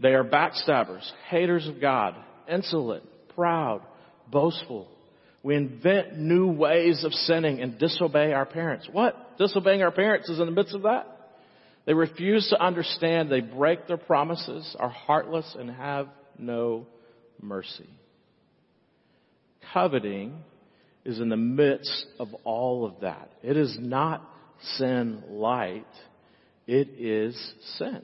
They 0.00 0.14
are 0.14 0.24
backstabbers, 0.24 1.08
haters 1.28 1.68
of 1.68 1.80
God, 1.80 2.16
insolent, 2.48 3.04
proud, 3.34 3.82
boastful. 4.30 4.88
We 5.42 5.56
invent 5.56 6.18
new 6.18 6.48
ways 6.48 7.04
of 7.04 7.12
sinning 7.12 7.60
and 7.60 7.78
disobey 7.78 8.32
our 8.32 8.46
parents. 8.46 8.88
What? 8.90 9.38
Disobeying 9.38 9.82
our 9.82 9.90
parents 9.90 10.28
is 10.28 10.40
in 10.40 10.46
the 10.46 10.52
midst 10.52 10.74
of 10.74 10.82
that? 10.82 11.06
They 11.86 11.94
refuse 11.94 12.48
to 12.50 12.62
understand. 12.62 13.30
They 13.30 13.40
break 13.40 13.86
their 13.86 13.96
promises, 13.96 14.76
are 14.78 14.90
heartless, 14.90 15.56
and 15.58 15.70
have 15.70 16.08
no 16.38 16.86
mercy. 17.40 17.88
Coveting 19.72 20.36
is 21.04 21.20
in 21.20 21.28
the 21.28 21.36
midst 21.36 22.06
of 22.18 22.28
all 22.44 22.84
of 22.84 23.00
that. 23.00 23.30
It 23.42 23.56
is 23.56 23.76
not 23.80 24.22
sin 24.76 25.22
light. 25.28 25.86
It 26.66 26.88
is 26.98 27.54
sin. 27.78 28.02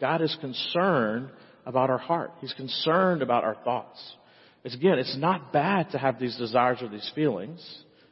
God 0.00 0.22
is 0.22 0.36
concerned 0.40 1.30
about 1.64 1.90
our 1.90 1.98
heart. 1.98 2.32
He's 2.40 2.52
concerned 2.52 3.22
about 3.22 3.44
our 3.44 3.56
thoughts. 3.64 3.98
It's 4.64 4.74
again, 4.74 4.98
it's 4.98 5.16
not 5.16 5.52
bad 5.52 5.90
to 5.90 5.98
have 5.98 6.18
these 6.18 6.36
desires 6.36 6.78
or 6.80 6.88
these 6.88 7.10
feelings. 7.14 7.64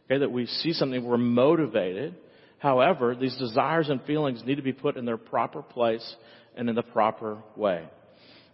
Okay, 0.06 0.18
that 0.18 0.30
we 0.30 0.46
see 0.46 0.72
something, 0.72 1.04
we're 1.04 1.16
motivated. 1.16 2.14
However, 2.58 3.14
these 3.14 3.36
desires 3.36 3.88
and 3.88 4.02
feelings 4.02 4.42
need 4.44 4.56
to 4.56 4.62
be 4.62 4.72
put 4.72 4.96
in 4.96 5.04
their 5.04 5.16
proper 5.16 5.62
place 5.62 6.14
and 6.56 6.68
in 6.68 6.74
the 6.74 6.82
proper 6.82 7.38
way. 7.56 7.84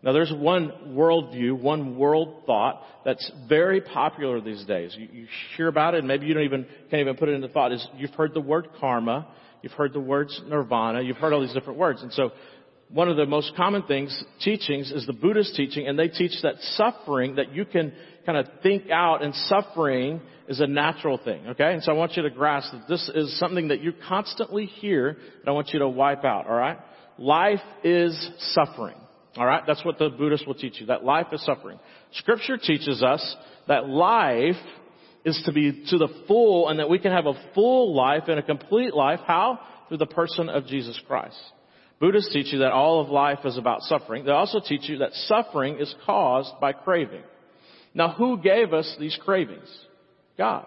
Now 0.03 0.13
there's 0.13 0.33
one 0.33 0.73
worldview, 0.89 1.61
one 1.61 1.99
world 1.99 2.45
thought 2.47 2.83
that's 3.05 3.31
very 3.49 3.81
popular 3.81 4.41
these 4.41 4.65
days. 4.65 4.97
You, 4.99 5.09
you, 5.13 5.27
hear 5.57 5.69
about 5.69 5.95
it 5.95 5.99
and 5.99 6.09
maybe 6.09 6.27
you 6.27 6.35
don't 6.35 6.45
even, 6.45 6.65
can't 6.91 7.01
even 7.01 7.17
put 7.17 7.29
it 7.29 7.33
into 7.33 7.49
thought 7.49 7.73
is 7.73 7.87
you've 7.97 8.15
heard 8.15 8.33
the 8.33 8.41
word 8.41 8.69
karma, 8.81 9.29
you've 9.63 9.73
heard 9.73 9.93
the 9.93 10.01
words 10.01 10.41
nirvana, 10.49 11.03
you've 11.03 11.19
heard 11.19 11.35
all 11.35 11.43
these 11.43 11.53
different 11.53 11.79
words. 11.79 12.03
And 12.03 12.13
so 12.13 12.31
one 12.93 13.09
of 13.09 13.17
the 13.17 13.27
most 13.27 13.53
common 13.57 13.83
things, 13.85 14.25
teachings, 14.41 14.91
is 14.91 15.07
the 15.07 15.13
Buddhist 15.13 15.55
teaching 15.55 15.87
and 15.87 15.99
they 15.99 16.09
teach 16.09 16.33
that 16.43 16.57
suffering, 16.75 17.37
that 17.37 17.55
you 17.55 17.65
can 17.65 17.93
kind 18.27 18.39
of 18.39 18.47
think 18.63 18.91
out 18.91 19.23
and 19.23 19.35
suffering 19.35 20.21
is 20.49 20.61
a 20.61 20.67
natural 20.67 21.19
thing, 21.19 21.47
okay? 21.49 21.73
And 21.73 21.83
so 21.83 21.93
I 21.93 21.95
want 21.95 22.17
you 22.17 22.25
to 22.25 22.31
grasp 22.31 22.73
that 22.73 22.89
this 22.89 23.09
is 23.15 23.39
something 23.39 23.69
that 23.69 23.81
you 23.81 23.93
constantly 24.09 24.67
hear 24.67 25.09
and 25.09 25.49
I 25.49 25.53
want 25.53 25.71
you 25.73 25.79
to 25.79 25.89
wipe 25.89 26.25
out, 26.25 26.47
alright? 26.47 26.79
Life 27.19 27.61
is 27.85 28.31
suffering. 28.55 28.97
Alright? 29.37 29.63
That's 29.67 29.85
what 29.85 29.99
the 29.99 30.09
Buddhists 30.11 30.47
will 30.47 30.55
teach 30.55 30.81
you, 30.81 30.87
that 30.87 31.05
life 31.05 31.29
is 31.33 31.45
suffering. 31.45 31.79
Scripture 32.15 32.57
teaches 32.57 33.03
us 33.03 33.37
that 33.69 33.89
life 33.89 34.57
is 35.25 35.41
to 35.45 35.53
be 35.53 35.85
to 35.91 35.99
the 35.99 36.09
full 36.27 36.69
and 36.69 36.81
that 36.81 36.91
we 36.91 36.99
can 36.99 37.13
have 37.13 37.27
a 37.27 37.35
full 37.55 37.95
life 37.95 38.25
and 38.27 38.39
a 38.39 38.43
complete 38.43 38.95
life. 38.95 39.21
How? 39.25 39.61
Through 39.89 39.99
the 39.99 40.07
person 40.07 40.49
of 40.49 40.67
Jesus 40.67 41.01
Christ. 41.07 41.39
Buddhists 42.01 42.33
teach 42.33 42.51
you 42.53 42.61
that 42.61 42.73
all 42.73 43.01
of 43.01 43.11
life 43.11 43.41
is 43.45 43.59
about 43.59 43.83
suffering. 43.83 44.25
They 44.25 44.33
also 44.33 44.59
teach 44.59 44.89
you 44.89 44.99
that 44.99 45.13
suffering 45.13 45.79
is 45.79 45.95
caused 46.07 46.59
by 46.59 46.73
craving. 46.73 47.23
Now 47.93 48.13
who 48.13 48.39
gave 48.39 48.73
us 48.73 48.97
these 48.99 49.19
cravings? 49.23 49.69
God. 50.39 50.67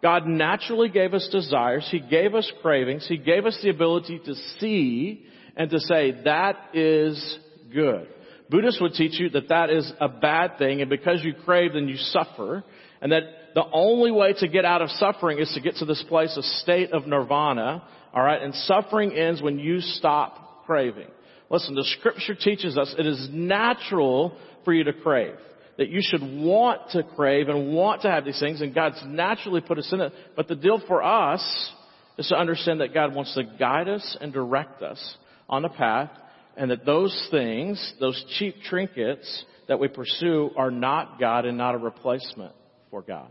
God 0.00 0.28
naturally 0.28 0.88
gave 0.88 1.14
us 1.14 1.28
desires. 1.32 1.86
He 1.90 1.98
gave 1.98 2.36
us 2.36 2.50
cravings. 2.62 3.06
He 3.08 3.16
gave 3.16 3.44
us 3.44 3.58
the 3.60 3.70
ability 3.70 4.20
to 4.24 4.34
see 4.60 5.26
and 5.56 5.68
to 5.70 5.80
say, 5.80 6.22
that 6.24 6.56
is 6.72 7.38
good. 7.74 8.06
Buddhists 8.48 8.80
would 8.80 8.92
teach 8.92 9.18
you 9.18 9.30
that 9.30 9.48
that 9.48 9.70
is 9.70 9.92
a 10.00 10.08
bad 10.08 10.58
thing 10.58 10.80
and 10.80 10.88
because 10.88 11.24
you 11.24 11.34
crave 11.44 11.72
then 11.72 11.88
you 11.88 11.96
suffer 11.96 12.62
and 13.02 13.10
that 13.10 13.22
the 13.56 13.64
only 13.72 14.12
way 14.12 14.32
to 14.34 14.46
get 14.46 14.64
out 14.64 14.82
of 14.82 14.90
suffering 14.90 15.40
is 15.40 15.50
to 15.54 15.60
get 15.60 15.74
to 15.76 15.84
this 15.84 16.04
place, 16.08 16.36
a 16.36 16.42
state 16.62 16.92
of 16.92 17.08
nirvana, 17.08 17.82
alright, 18.14 18.42
and 18.42 18.54
suffering 18.54 19.12
ends 19.12 19.42
when 19.42 19.58
you 19.58 19.80
stop 19.80 20.47
craving. 20.68 21.08
Listen, 21.48 21.74
the 21.74 21.84
scripture 21.98 22.34
teaches 22.34 22.76
us 22.76 22.94
it 22.98 23.06
is 23.06 23.28
natural 23.32 24.36
for 24.66 24.74
you 24.74 24.84
to 24.84 24.92
crave. 24.92 25.34
That 25.78 25.88
you 25.88 26.00
should 26.02 26.20
want 26.20 26.90
to 26.90 27.02
crave 27.02 27.48
and 27.48 27.74
want 27.74 28.02
to 28.02 28.10
have 28.10 28.26
these 28.26 28.38
things 28.38 28.60
and 28.60 28.74
God's 28.74 29.02
naturally 29.06 29.62
put 29.62 29.78
us 29.78 29.88
in 29.90 30.00
it. 30.00 30.12
But 30.36 30.46
the 30.46 30.56
deal 30.56 30.82
for 30.86 31.02
us 31.02 31.72
is 32.18 32.28
to 32.28 32.36
understand 32.36 32.80
that 32.80 32.92
God 32.92 33.14
wants 33.14 33.32
to 33.34 33.44
guide 33.58 33.88
us 33.88 34.16
and 34.20 34.30
direct 34.30 34.82
us 34.82 35.16
on 35.48 35.62
the 35.62 35.70
path 35.70 36.10
and 36.56 36.70
that 36.70 36.84
those 36.84 37.28
things, 37.30 37.94
those 37.98 38.22
cheap 38.38 38.56
trinkets 38.68 39.44
that 39.68 39.78
we 39.78 39.88
pursue 39.88 40.50
are 40.54 40.70
not 40.70 41.18
God 41.18 41.46
and 41.46 41.56
not 41.56 41.76
a 41.76 41.78
replacement 41.78 42.52
for 42.90 43.00
God. 43.00 43.30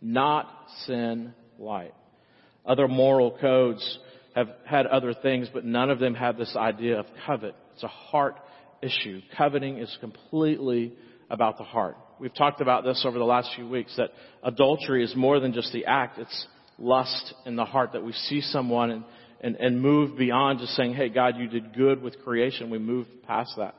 Not 0.00 0.46
sin 0.86 1.34
light. 1.58 1.94
Other 2.64 2.86
moral 2.86 3.36
codes 3.40 3.98
have 4.34 4.48
had 4.64 4.86
other 4.86 5.14
things, 5.14 5.48
but 5.52 5.64
none 5.64 5.90
of 5.90 5.98
them 5.98 6.14
have 6.14 6.36
this 6.36 6.54
idea 6.56 6.98
of 6.98 7.06
covet. 7.26 7.54
It's 7.74 7.82
a 7.82 7.88
heart 7.88 8.36
issue. 8.82 9.20
Coveting 9.36 9.78
is 9.78 9.96
completely 10.00 10.92
about 11.30 11.58
the 11.58 11.64
heart. 11.64 11.96
We've 12.20 12.34
talked 12.34 12.60
about 12.60 12.84
this 12.84 13.04
over 13.06 13.18
the 13.18 13.24
last 13.24 13.50
few 13.56 13.68
weeks 13.68 13.94
that 13.96 14.10
adultery 14.42 15.04
is 15.04 15.14
more 15.16 15.40
than 15.40 15.52
just 15.52 15.72
the 15.72 15.86
act. 15.86 16.18
It's 16.18 16.46
lust 16.78 17.34
in 17.46 17.56
the 17.56 17.64
heart 17.64 17.92
that 17.92 18.04
we 18.04 18.12
see 18.12 18.40
someone 18.40 18.90
and, 18.90 19.04
and, 19.40 19.56
and 19.56 19.80
move 19.80 20.16
beyond 20.16 20.60
just 20.60 20.74
saying, 20.74 20.94
hey 20.94 21.08
God, 21.08 21.36
you 21.36 21.48
did 21.48 21.74
good 21.74 22.02
with 22.02 22.22
creation. 22.24 22.70
We 22.70 22.78
move 22.78 23.06
past 23.26 23.54
that. 23.56 23.74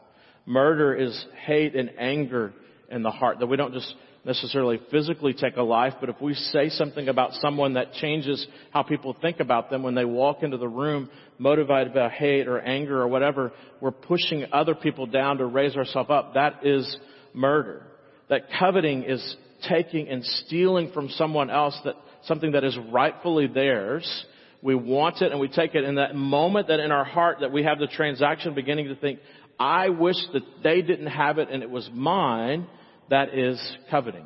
Murder 0.46 0.96
is 0.96 1.26
hate 1.46 1.76
and 1.76 1.92
anger 1.98 2.54
in 2.90 3.04
the 3.04 3.12
heart 3.12 3.40
that 3.40 3.48
we 3.48 3.58
don't 3.58 3.74
just 3.74 3.94
necessarily 4.26 4.80
physically 4.90 5.34
take 5.34 5.56
a 5.56 5.62
life, 5.62 5.94
but 6.00 6.10
if 6.10 6.20
we 6.20 6.34
say 6.34 6.70
something 6.70 7.08
about 7.08 7.34
someone 7.34 7.76
that 7.76 7.94
changes 7.94 8.46
how 8.72 8.82
people 8.82 9.16
think 9.22 9.40
about 9.40 9.70
them 9.70 9.84
when 9.84 9.94
they 9.94 10.06
walk 10.06 10.42
into 10.42 10.58
the 10.58 10.68
room 10.68 11.10
motivated 11.38 11.94
by 11.94 12.10
hate 12.10 12.48
or 12.48 12.60
anger 12.60 13.00
or 13.00 13.08
whatever, 13.08 13.54
we're 13.80 13.92
pushing 13.92 14.46
other 14.52 14.74
people 14.74 15.06
down 15.06 15.38
to 15.38 15.46
raise 15.46 15.76
ourselves 15.76 16.10
up. 16.10 16.34
That 16.34 16.66
is 16.66 16.98
murder. 17.34 17.84
That 18.30 18.48
coveting 18.60 19.04
is 19.04 19.36
taking 19.70 20.08
and 20.10 20.24
stealing 20.24 20.92
from 20.92 21.10
someone 21.10 21.52
else 21.52 21.80
that 21.86 21.96
something 22.24 22.54
that 22.54 22.64
is 22.64 22.76
rightfully 22.92 23.46
theirs. 23.46 24.26
We 24.64 24.74
want 24.74 25.22
it 25.22 25.32
and 25.32 25.40
we 25.40 25.50
take 25.50 25.76
it 25.76 25.84
in 25.84 25.96
that 25.96 26.16
moment 26.16 26.70
that 26.70 26.80
in 26.80 26.92
our 26.92 27.06
heart 27.06 27.38
that 27.42 27.52
we 27.52 27.64
have 27.64 27.78
the 27.78 27.88
transaction 27.88 28.56
beginning 28.56 28.88
to 28.88 28.96
think, 28.96 29.20
I 29.60 29.90
wish 29.90 30.18
that 30.34 30.42
they 30.64 30.82
didn't 30.82 31.08
have 31.08 31.38
it 31.38 31.50
and 31.52 31.62
it 31.62 31.70
was 31.70 31.88
mine 31.94 32.66
that 33.10 33.34
is 33.34 33.60
coveting. 33.90 34.26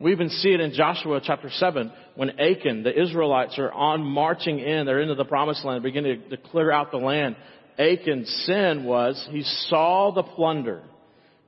We 0.00 0.12
even 0.12 0.28
see 0.28 0.50
it 0.50 0.60
in 0.60 0.72
Joshua 0.72 1.20
chapter 1.22 1.50
7 1.50 1.92
when 2.16 2.38
Achan, 2.40 2.82
the 2.82 3.00
Israelites 3.00 3.58
are 3.58 3.72
on 3.72 4.02
marching 4.02 4.58
in, 4.58 4.86
they're 4.86 5.00
into 5.00 5.14
the 5.14 5.24
promised 5.24 5.64
land, 5.64 5.82
beginning 5.82 6.22
to, 6.22 6.36
to 6.36 6.42
clear 6.50 6.70
out 6.70 6.90
the 6.90 6.98
land. 6.98 7.36
Achan's 7.78 8.28
sin 8.46 8.84
was 8.84 9.26
he 9.30 9.42
saw 9.68 10.12
the 10.12 10.22
plunder. 10.22 10.82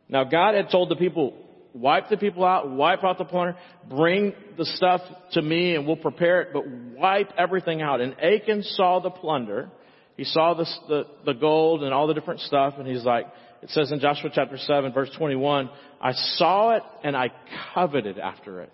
Now 0.09 0.25
God 0.25 0.55
had 0.55 0.71
told 0.71 0.91
the 0.91 0.97
people, 0.97 1.35
wipe 1.73 2.09
the 2.09 2.17
people 2.17 2.45
out, 2.45 2.71
wipe 2.71 3.03
out 3.05 3.19
the 3.19 3.25
plunder, 3.25 3.57
bring 3.89 4.33
the 4.57 4.65
stuff 4.65 5.01
to 5.33 5.43
me 5.43 5.75
and 5.75 5.87
we'll 5.87 5.97
prepare 5.97 6.43
it, 6.43 6.49
but 6.53 6.69
wipe 6.69 7.33
everything 7.37 7.83
out. 7.83 8.01
And 8.01 8.15
Achan 8.21 8.63
saw 8.63 9.01
the 9.01 9.11
plunder. 9.11 9.71
He 10.17 10.25
saw 10.25 10.55
the, 10.55 10.67
the, 10.89 11.05
the 11.27 11.35
gold 11.35 11.83
and 11.83 11.93
all 11.93 12.07
the 12.07 12.15
different 12.15 12.41
stuff 12.41 12.75
and 12.79 12.87
he's 12.87 13.05
like, 13.05 13.27
it 13.67 13.71
says 13.71 13.91
in 13.91 13.99
Joshua 13.99 14.31
chapter 14.33 14.57
7 14.57 14.93
verse 14.93 15.11
21, 15.19 15.69
I 16.01 16.13
saw 16.13 16.77
it 16.77 16.85
and 17.03 17.17
I 17.17 17.33
coveted 17.75 18.17
after 18.17 18.61
it. 18.61 18.73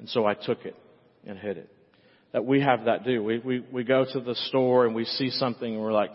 And 0.00 0.08
so 0.08 0.26
I 0.26 0.34
took 0.34 0.64
it 0.64 0.74
and 1.24 1.38
hid 1.38 1.58
it. 1.58 1.70
That 2.32 2.44
we 2.44 2.60
have 2.60 2.86
that 2.86 3.04
do. 3.04 3.22
We, 3.22 3.38
we, 3.38 3.64
we 3.70 3.84
go 3.84 4.04
to 4.12 4.18
the 4.18 4.34
store 4.34 4.84
and 4.84 4.96
we 4.96 5.04
see 5.04 5.30
something 5.30 5.74
and 5.74 5.80
we're 5.80 5.92
like, 5.92 6.10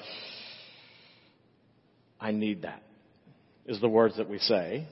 I 2.20 2.32
need 2.32 2.64
that 2.64 2.84
is 3.66 3.80
the 3.80 3.88
words 3.88 4.18
that 4.18 4.30
we 4.30 4.40
say. 4.40 4.86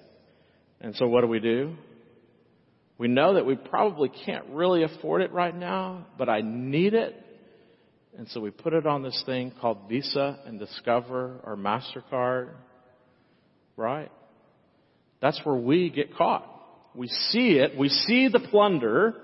And 0.79 0.95
so 0.95 1.05
what 1.05 1.21
do 1.21 1.27
we 1.27 1.41
do? 1.41 1.75
We 2.97 3.09
know 3.09 3.33
that 3.33 3.45
we 3.45 3.55
probably 3.55 4.13
can't 4.25 4.45
really 4.51 4.83
afford 4.83 5.23
it 5.23 5.33
right 5.33 5.53
now, 5.53 6.07
but 6.17 6.29
I 6.29 6.39
need 6.39 6.93
it. 6.93 7.13
And 8.17 8.29
so 8.29 8.39
we 8.39 8.49
put 8.49 8.71
it 8.71 8.87
on 8.87 9.03
this 9.03 9.21
thing 9.25 9.51
called 9.59 9.89
Visa 9.89 10.39
and 10.45 10.57
Discover 10.57 11.41
or 11.43 11.57
MasterCard 11.57 12.51
right? 13.77 14.11
That's 15.21 15.39
where 15.43 15.55
we 15.55 15.89
get 15.89 16.15
caught. 16.15 16.49
We 16.95 17.07
see 17.07 17.57
it, 17.57 17.77
we 17.77 17.89
see 17.89 18.27
the 18.27 18.39
plunder, 18.39 19.15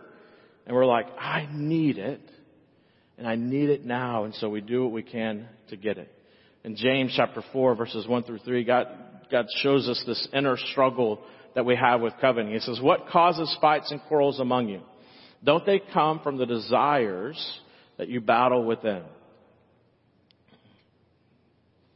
and 0.65 0.75
we're 0.75 0.85
like, 0.85 1.07
I 1.19 1.47
need 1.51 1.97
it, 1.97 2.21
and 3.17 3.27
I 3.27 3.35
need 3.35 3.69
it 3.69 3.85
now, 3.85 4.23
and 4.23 4.33
so 4.35 4.49
we 4.49 4.61
do 4.61 4.83
what 4.83 4.91
we 4.91 5.03
can 5.03 5.47
to 5.69 5.77
get 5.77 5.97
it. 5.97 6.11
In 6.63 6.75
James 6.75 7.13
chapter 7.15 7.43
4 7.53 7.75
verses 7.75 8.07
1 8.07 8.23
through 8.23 8.39
3, 8.39 8.63
God, 8.63 8.87
God 9.31 9.45
shows 9.61 9.87
us 9.87 10.01
this 10.07 10.27
inner 10.33 10.57
struggle 10.71 11.21
that 11.55 11.65
we 11.65 11.75
have 11.75 12.01
with 12.01 12.13
coveting. 12.19 12.51
He 12.51 12.59
says, 12.59 12.79
what 12.81 13.07
causes 13.07 13.55
fights 13.61 13.91
and 13.91 14.01
quarrels 14.07 14.39
among 14.39 14.69
you? 14.69 14.81
Don't 15.43 15.65
they 15.65 15.81
come 15.93 16.19
from 16.21 16.37
the 16.37 16.45
desires 16.45 17.59
that 17.97 18.09
you 18.09 18.21
battle 18.21 18.65
within? 18.65 19.03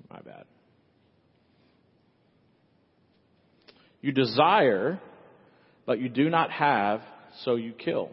My 0.10 0.19
bad. 0.21 0.45
You 4.04 4.12
desire, 4.12 5.00
but 5.86 6.00
you 6.00 6.10
do 6.10 6.30
not 6.30 6.52
have, 6.52 7.00
so 7.46 7.56
you 7.56 7.72
kill. 7.72 8.10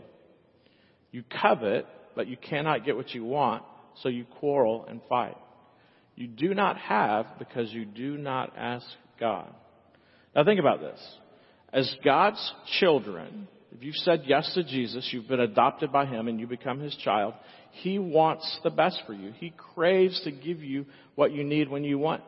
You 1.11 1.24
covet, 1.42 1.85
but 2.14 2.29
you 2.29 2.37
cannot 2.37 2.87
get 2.87 2.94
what 2.94 3.11
you 3.12 3.24
want, 3.24 3.64
so 4.00 4.09
you 4.09 4.24
quarrel 4.38 4.87
and 4.88 5.00
fight. 5.09 5.37
You 6.14 6.29
do 6.29 6.55
not 6.55 6.79
have 6.79 7.26
because 7.40 7.72
you 7.72 7.85
do 7.85 8.16
not 8.16 8.53
ask 8.57 8.87
God. 9.18 9.53
Now 10.35 10.44
think 10.44 10.61
about 10.61 10.81
this. 10.81 11.00
As 11.72 11.92
God's 12.05 12.53
children, 12.79 13.48
if 13.76 13.83
you've 13.83 13.96
said 13.96 14.22
yes 14.26 14.48
to 14.55 14.62
Jesus, 14.62 15.09
you've 15.12 15.26
been 15.26 15.40
adopted 15.40 15.90
by 15.90 16.07
Him 16.07 16.29
and 16.29 16.38
you 16.38 16.46
become 16.46 16.79
His 16.79 16.94
child, 17.03 17.35
He 17.72 17.98
wants 17.98 18.61
the 18.62 18.70
best 18.70 19.03
for 19.09 19.12
you. 19.12 19.33
He 19.33 19.53
craves 19.74 20.20
to 20.22 20.31
give 20.31 20.62
you 20.62 20.87
what 21.16 21.33
you 21.33 21.42
need 21.42 21.68
when 21.68 21.83
you 21.83 21.98
want. 21.98 22.22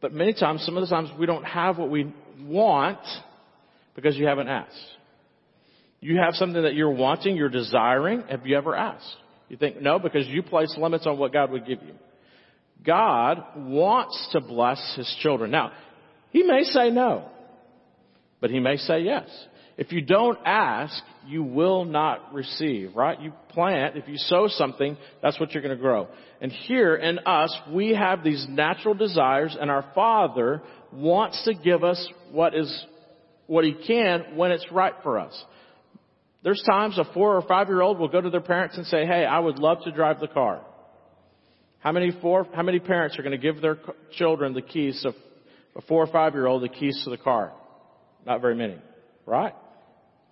But 0.00 0.12
many 0.12 0.34
times, 0.34 0.64
some 0.64 0.76
of 0.76 0.80
the 0.80 0.88
times 0.88 1.10
we 1.16 1.26
don't 1.26 1.44
have 1.44 1.78
what 1.78 1.88
we 1.88 2.12
want 2.42 2.98
because 3.94 4.16
you 4.16 4.26
haven't 4.26 4.48
asked. 4.48 4.74
You 6.00 6.18
have 6.18 6.34
something 6.34 6.62
that 6.62 6.74
you're 6.74 6.90
wanting, 6.90 7.36
you're 7.36 7.48
desiring. 7.48 8.24
Have 8.28 8.46
you 8.46 8.56
ever 8.56 8.76
asked? 8.76 9.16
You 9.48 9.56
think, 9.56 9.80
no, 9.80 9.98
because 9.98 10.26
you 10.26 10.42
place 10.42 10.74
limits 10.78 11.06
on 11.06 11.18
what 11.18 11.32
God 11.32 11.50
would 11.50 11.66
give 11.66 11.82
you. 11.82 11.94
God 12.84 13.42
wants 13.56 14.28
to 14.32 14.40
bless 14.40 14.94
His 14.96 15.16
children. 15.20 15.50
Now, 15.50 15.72
He 16.30 16.42
may 16.42 16.62
say 16.64 16.90
no, 16.90 17.28
but 18.40 18.50
He 18.50 18.60
may 18.60 18.76
say 18.76 19.00
yes. 19.00 19.28
If 19.76 19.92
you 19.92 20.02
don't 20.02 20.38
ask, 20.44 20.94
you 21.26 21.42
will 21.42 21.84
not 21.84 22.32
receive, 22.32 22.94
right? 22.94 23.20
You 23.20 23.32
plant, 23.48 23.96
if 23.96 24.06
you 24.06 24.18
sow 24.18 24.46
something, 24.48 24.96
that's 25.22 25.40
what 25.40 25.52
you're 25.52 25.62
going 25.62 25.76
to 25.76 25.82
grow. 25.82 26.08
And 26.40 26.52
here 26.52 26.94
in 26.94 27.20
us, 27.20 27.56
we 27.72 27.94
have 27.94 28.22
these 28.22 28.46
natural 28.48 28.94
desires 28.94 29.56
and 29.58 29.70
our 29.70 29.90
Father 29.94 30.62
wants 30.94 31.42
to 31.44 31.54
give 31.54 31.84
us 31.84 32.08
what 32.30 32.54
is, 32.54 32.84
what 33.46 33.64
He 33.64 33.74
can 33.86 34.36
when 34.36 34.50
it's 34.50 34.66
right 34.70 34.94
for 35.02 35.18
us. 35.18 35.44
There's 36.42 36.62
times 36.68 36.98
a 36.98 37.04
four 37.14 37.36
or 37.36 37.42
five 37.42 37.68
year 37.68 37.80
old 37.80 37.98
will 37.98 38.08
go 38.08 38.20
to 38.20 38.30
their 38.30 38.40
parents 38.40 38.76
and 38.76 38.86
say, 38.86 39.06
hey, 39.06 39.24
I 39.24 39.38
would 39.38 39.58
love 39.58 39.78
to 39.84 39.92
drive 39.92 40.20
the 40.20 40.28
car. 40.28 40.60
How 41.78 41.92
many 41.92 42.12
four, 42.22 42.46
how 42.54 42.62
many 42.62 42.80
parents 42.80 43.18
are 43.18 43.22
going 43.22 43.32
to 43.32 43.38
give 43.38 43.60
their 43.60 43.78
children 44.16 44.54
the 44.54 44.62
keys 44.62 45.00
to 45.02 45.14
a 45.76 45.82
four 45.82 46.02
or 46.02 46.06
five 46.06 46.34
year 46.34 46.46
old 46.46 46.62
the 46.62 46.68
keys 46.68 47.00
to 47.04 47.10
the 47.10 47.16
car? 47.16 47.52
Not 48.26 48.40
very 48.40 48.54
many, 48.54 48.78
right? 49.26 49.54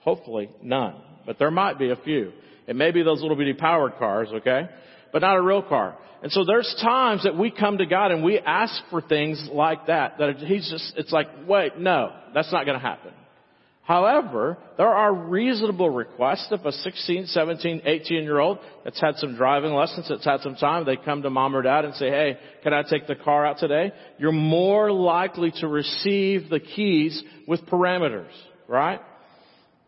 Hopefully 0.01 0.51
none. 0.63 0.97
But 1.27 1.39
there 1.39 1.51
might 1.51 1.79
be 1.79 1.91
a 1.91 1.97
few. 1.97 2.33
It 2.67 2.77
may 2.77 2.91
be 2.91 3.03
those 3.03 3.21
little 3.23 3.37
bitty 3.37 3.55
powered 3.55 3.97
cars, 3.99 4.29
okay? 4.33 4.69
But 5.13 5.23
not 5.23 5.37
a 5.37 5.43
real 5.43 5.63
car. 5.63 5.97
And 6.23 6.31
so 6.31 6.45
there's 6.45 6.75
times 6.81 7.25
that 7.25 7.37
we 7.37 7.51
come 7.51 7.79
to 7.79 7.87
God 7.87 8.13
and 8.13 8.23
we 8.23 8.39
ask 8.39 8.81
for 8.91 9.03
things 9.03 9.49
like 9.53 9.87
that, 9.89 10.19
that 10.19 10.37
He's 10.37 10.71
just, 10.71 10.95
it's 10.97 11.13
like, 11.13 11.29
wait, 11.47 11.79
no, 11.79 12.13
that's 12.33 12.53
not 12.53 12.65
gonna 12.65 12.79
happen. 12.79 13.13
However, 13.85 14.59
there 14.79 14.89
are 14.89 15.13
reasonable 15.13 15.91
requests. 15.91 16.47
If 16.53 16.65
a 16.65 16.71
16, 16.71 17.27
17, 17.27 17.83
18 17.85 18.23
year 18.23 18.39
old 18.39 18.59
that's 18.85 19.01
had 19.01 19.17
some 19.17 19.35
driving 19.35 19.73
lessons, 19.73 20.07
that's 20.09 20.25
had 20.25 20.41
some 20.41 20.55
time, 20.55 20.87
they 20.87 20.97
come 20.97 21.23
to 21.23 21.31
mom 21.31 21.57
or 21.57 21.63
dad 21.63 21.85
and 21.85 21.95
say, 21.97 22.09
hey, 22.09 22.39
can 22.63 22.73
I 22.73 22.83
take 22.83 23.09
the 23.09 23.17
car 23.17 23.45
out 23.45 23.59
today? 23.59 23.91
You're 24.19 24.31
more 24.31 24.93
likely 24.93 25.53
to 25.57 25.67
receive 25.67 26.49
the 26.49 26.61
keys 26.61 27.21
with 27.49 27.67
parameters, 27.67 28.31
right? 28.69 29.01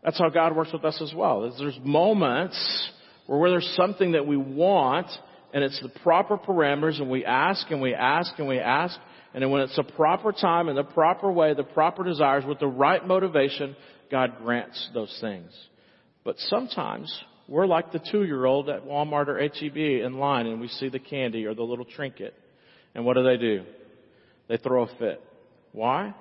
That's 0.03 0.19
how 0.19 0.29
God 0.29 0.55
works 0.55 0.73
with 0.73 0.83
us 0.83 1.01
as 1.01 1.13
well. 1.15 1.49
There's 1.57 1.79
moments 1.81 2.91
where 3.27 3.49
there's 3.49 3.73
something 3.75 4.13
that 4.13 4.27
we 4.27 4.37
want 4.37 5.07
and 5.53 5.63
it's 5.63 5.79
the 5.81 5.99
proper 6.01 6.37
parameters 6.37 6.99
and 6.99 7.09
we 7.09 7.25
ask 7.25 7.69
and 7.71 7.81
we 7.81 7.93
ask 7.93 8.31
and 8.37 8.47
we 8.47 8.59
ask 8.59 8.97
and 9.33 9.41
then 9.41 9.51
when 9.51 9.61
it's 9.61 9.75
the 9.75 9.83
proper 9.83 10.31
time 10.31 10.69
and 10.69 10.77
the 10.77 10.83
proper 10.83 11.31
way, 11.31 11.53
the 11.53 11.63
proper 11.63 12.03
desires 12.03 12.45
with 12.45 12.59
the 12.59 12.67
right 12.67 13.05
motivation, 13.05 13.75
God 14.09 14.37
grants 14.41 14.89
those 14.93 15.15
things. 15.19 15.51
But 16.23 16.37
sometimes 16.39 17.13
we're 17.47 17.67
like 17.67 17.91
the 17.91 18.01
two 18.11 18.23
year 18.23 18.45
old 18.45 18.69
at 18.69 18.85
Walmart 18.85 19.27
or 19.27 19.37
HEB 19.39 19.75
in 19.75 20.17
line 20.17 20.47
and 20.47 20.61
we 20.61 20.67
see 20.67 20.89
the 20.89 20.99
candy 20.99 21.45
or 21.45 21.53
the 21.53 21.63
little 21.63 21.85
trinket. 21.85 22.33
And 22.93 23.05
what 23.05 23.15
do 23.15 23.23
they 23.23 23.37
do? 23.37 23.65
They 24.47 24.57
throw 24.57 24.83
a 24.83 24.97
fit. 24.97 25.21
Why? 25.73 26.13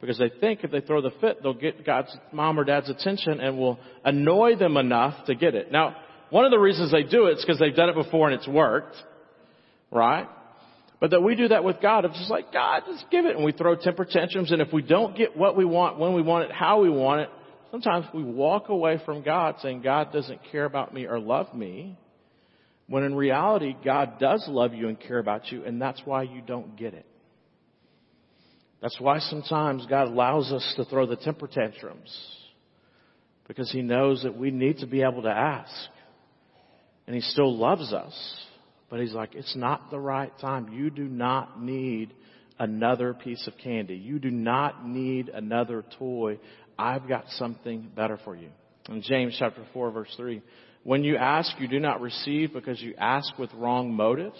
because 0.00 0.18
they 0.18 0.30
think 0.40 0.64
if 0.64 0.70
they 0.70 0.80
throw 0.80 1.02
the 1.02 1.12
fit, 1.20 1.42
they'll 1.42 1.52
get 1.52 1.84
God's 1.84 2.14
mom 2.32 2.58
or 2.58 2.64
dad's 2.64 2.88
attention 2.88 3.40
and 3.40 3.58
will 3.58 3.78
annoy 4.04 4.56
them 4.56 4.76
enough 4.76 5.26
to 5.26 5.34
get 5.34 5.54
it. 5.54 5.70
Now, 5.70 5.96
one 6.30 6.44
of 6.44 6.50
the 6.50 6.58
reasons 6.58 6.90
they 6.90 7.02
do 7.02 7.26
it 7.26 7.38
is 7.38 7.44
because 7.44 7.58
they've 7.58 7.74
done 7.74 7.88
it 7.88 7.94
before 7.94 8.28
and 8.30 8.38
it's 8.38 8.48
worked, 8.48 8.96
right? 9.90 10.28
But 11.00 11.10
that 11.10 11.22
we 11.22 11.34
do 11.34 11.48
that 11.48 11.64
with 11.64 11.80
God. 11.80 12.04
It's 12.04 12.18
just 12.18 12.30
like, 12.30 12.52
God, 12.52 12.82
just 12.86 13.04
give 13.10 13.24
it. 13.24 13.36
And 13.36 13.44
we 13.44 13.52
throw 13.52 13.74
temper 13.74 14.04
tantrums. 14.04 14.52
And 14.52 14.60
if 14.60 14.72
we 14.72 14.82
don't 14.82 15.16
get 15.16 15.36
what 15.36 15.56
we 15.56 15.64
want, 15.64 15.98
when 15.98 16.14
we 16.14 16.22
want 16.22 16.44
it, 16.44 16.52
how 16.52 16.80
we 16.82 16.90
want 16.90 17.22
it, 17.22 17.30
sometimes 17.70 18.06
we 18.12 18.22
walk 18.22 18.68
away 18.68 19.00
from 19.04 19.22
God 19.22 19.56
saying, 19.62 19.82
God 19.82 20.12
doesn't 20.12 20.40
care 20.52 20.64
about 20.64 20.92
me 20.92 21.06
or 21.06 21.18
love 21.18 21.54
me 21.54 21.98
When 22.90 23.04
in 23.04 23.14
reality, 23.14 23.76
God 23.84 24.18
does 24.18 24.44
love 24.48 24.74
you 24.74 24.88
and 24.88 24.98
care 24.98 25.20
about 25.20 25.52
you, 25.52 25.64
and 25.64 25.80
that's 25.80 26.02
why 26.04 26.24
you 26.24 26.42
don't 26.44 26.76
get 26.76 26.92
it. 26.92 27.06
That's 28.82 28.98
why 28.98 29.20
sometimes 29.20 29.86
God 29.86 30.08
allows 30.08 30.50
us 30.50 30.74
to 30.76 30.84
throw 30.86 31.06
the 31.06 31.14
temper 31.14 31.46
tantrums. 31.46 32.12
Because 33.46 33.70
He 33.70 33.82
knows 33.82 34.24
that 34.24 34.36
we 34.36 34.50
need 34.50 34.78
to 34.78 34.88
be 34.88 35.02
able 35.02 35.22
to 35.22 35.30
ask. 35.30 35.72
And 37.10 37.16
He 37.16 37.22
still 37.22 37.56
loves 37.56 37.92
us. 37.92 38.14
But 38.88 39.00
He's 39.00 39.12
like, 39.12 39.34
it's 39.34 39.56
not 39.56 39.90
the 39.90 39.98
right 39.98 40.30
time. 40.38 40.68
You 40.72 40.90
do 40.90 41.08
not 41.08 41.60
need 41.60 42.14
another 42.56 43.14
piece 43.14 43.48
of 43.48 43.54
candy. 43.60 43.96
You 43.96 44.20
do 44.20 44.30
not 44.30 44.86
need 44.86 45.28
another 45.28 45.84
toy. 45.98 46.38
I've 46.78 47.08
got 47.08 47.24
something 47.30 47.90
better 47.96 48.16
for 48.24 48.36
you. 48.36 48.50
In 48.88 49.02
James 49.02 49.34
chapter 49.36 49.66
4 49.72 49.90
verse 49.90 50.14
3, 50.16 50.40
when 50.84 51.02
you 51.02 51.16
ask, 51.16 51.50
you 51.58 51.66
do 51.66 51.80
not 51.80 52.00
receive 52.00 52.52
because 52.52 52.80
you 52.80 52.94
ask 52.96 53.36
with 53.36 53.52
wrong 53.54 53.92
motives, 53.92 54.38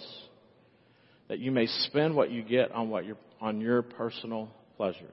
that 1.27 1.39
you 1.39 1.51
may 1.51 1.65
spend 1.65 2.15
what 2.15 2.31
you 2.31 2.41
get 2.41 2.71
on 2.71 2.89
what 2.89 3.03
your, 3.03 3.17
on 3.41 3.59
your 3.59 3.81
personal 3.81 4.49
pleasures. 4.77 5.11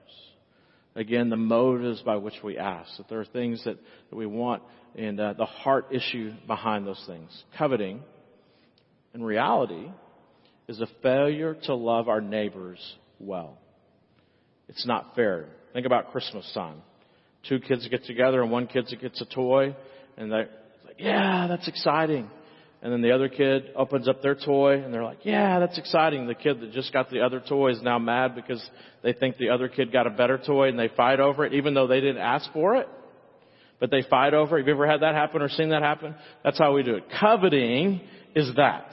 Again, 0.99 1.31
the 1.31 1.37
motives 1.37 2.03
by 2.03 2.17
which 2.17 2.35
we 2.43 2.59
ask. 2.59 2.97
That 2.97 3.09
there 3.09 3.21
are 3.21 3.25
things 3.25 3.63
that, 3.65 3.79
that 4.11 4.17
we 4.17 4.27
want 4.27 4.65
and 4.97 5.21
uh, 5.21 5.33
the 5.35 5.47
heart 5.47 5.87
issue 5.93 6.33
behind 6.49 6.89
those 6.89 7.03
things. 7.07 7.31
Coveting, 7.57 8.01
in 9.15 9.23
reality, 9.23 9.93
is 10.67 10.81
a 10.81 10.89
failure 11.01 11.57
to 11.65 11.75
love 11.77 12.09
our 12.09 12.21
neighbors 12.21 12.81
well. 13.21 13.59
It's 14.69 14.85
not 14.87 15.15
fair. 15.15 15.47
Think 15.73 15.87
about 15.87 16.11
Christmas 16.11 16.51
time. 16.53 16.83
Two 17.49 17.61
kids 17.61 17.87
get 17.87 18.05
together 18.05 18.43
and 18.43 18.51
one 18.51 18.67
kid 18.67 18.93
gets 19.01 19.21
a 19.21 19.35
toy 19.35 19.77
and 20.17 20.33
they're 20.33 20.49
like, 20.85 20.97
yeah, 20.99 21.47
that's 21.49 21.69
exciting. 21.69 22.29
And 22.81 22.93
then 22.93 23.03
the 23.03 23.11
other 23.11 23.29
kid 23.29 23.71
opens 23.75 24.07
up 24.07 24.23
their 24.23 24.37
toy 24.37 24.83
and 24.83 24.95
they're 24.95 25.03
like, 25.03 25.25
yeah, 25.25 25.59
that's 25.59 25.79
exciting. 25.79 26.27
The 26.29 26.35
kid 26.35 26.61
that 26.61 26.71
just 26.71 26.93
got 26.93 27.11
the 27.11 27.21
other 27.21 27.41
toy 27.41 27.73
is 27.73 27.83
now 27.83 27.99
mad 27.99 28.37
because 28.37 28.65
they 29.03 29.13
think 29.13 29.37
the 29.37 29.49
other 29.49 29.69
kid 29.69 29.93
got 29.93 30.07
a 30.07 30.11
better 30.11 30.39
toy 30.39 30.69
and 30.69 30.79
they 30.79 30.89
fight 30.97 31.19
over 31.19 31.45
it 31.45 31.55
even 31.55 31.75
though 31.75 31.89
they 31.89 32.01
didn't 32.01 32.23
ask 32.23 32.53
for 32.53 32.77
it. 32.77 32.89
But 33.81 33.91
they 33.91 34.03
fight 34.09 34.33
over 34.33 34.59
it. 34.59 34.63
Have 34.63 34.69
you 34.69 34.75
ever 34.75 34.87
had 34.89 35.03
that 35.03 35.15
happen 35.15 35.43
or 35.43 35.49
seen 35.49 35.71
that 35.71 35.83
happen? 35.83 36.15
That's 36.45 36.59
how 36.59 36.73
we 36.75 36.85
do 36.85 36.95
it. 36.95 37.05
Coveting 37.21 38.01
is 38.35 38.53
that. 38.57 38.93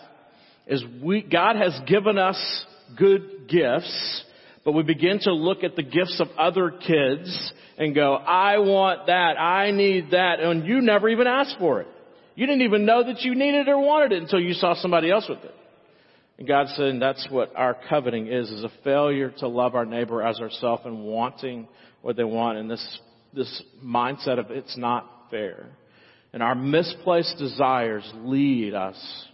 Is 0.67 0.84
we, 1.04 1.21
God 1.21 1.56
has 1.56 1.80
given 1.88 2.17
us 2.17 2.65
good 2.98 3.48
gifts, 3.48 4.24
but 4.63 4.71
we 4.71 4.82
begin 4.82 5.19
to 5.21 5.34
look 5.34 5.63
at 5.63 5.76
the 5.76 5.84
gifts 5.84 6.19
of 6.19 6.28
other 6.39 6.71
kids 6.71 7.54
and 7.78 7.93
go, 7.93 8.15
I 8.15 8.58
want 8.60 9.08
that, 9.08 9.39
I 9.39 9.69
need 9.71 10.12
that, 10.12 10.39
and 10.39 10.65
you 10.65 10.82
never 10.82 11.08
even 11.10 11.28
asked 11.28 11.58
for 11.60 11.82
it. 11.82 11.88
You 12.36 12.45
didn't 12.45 12.63
even 12.63 12.86
know 12.86 13.04
that 13.04 13.21
you 13.21 13.34
needed 13.34 13.67
or 13.67 13.80
wanted 13.80 14.12
it 14.12 14.21
until 14.21 14.39
you 14.39 14.54
saw 14.54 14.76
somebody 14.76 15.10
else 15.10 15.26
with 15.28 15.43
it. 15.43 15.56
And 16.38 16.48
God 16.48 16.67
said 16.76 17.00
that's 17.00 17.26
what 17.30 17.56
our 17.56 17.78
coveting 17.89 18.28
is, 18.28 18.50
is 18.50 18.63
a 18.63 18.71
failure 18.84 19.32
to 19.39 19.48
love 19.48 19.74
our 19.74 19.86
neighbor 19.86 20.21
as 20.21 20.39
ourselves 20.39 20.84
and 20.86 21.06
wanting 21.06 21.67
what 22.02 22.17
they 22.17 22.26
want 22.26 22.58
and 22.58 22.69
this, 22.69 23.00
this 23.34 23.63
mindset 23.84 24.38
of 24.38 24.52
it's 24.52 24.78
not 24.78 25.10
fair. 25.32 25.67
And 26.34 26.43
our 26.43 26.56
misplaced 26.56 27.38
desires 27.38 28.10
lead 28.15 28.74
us 28.74 29.26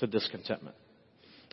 to 0.00 0.06
discontentment. 0.06 0.76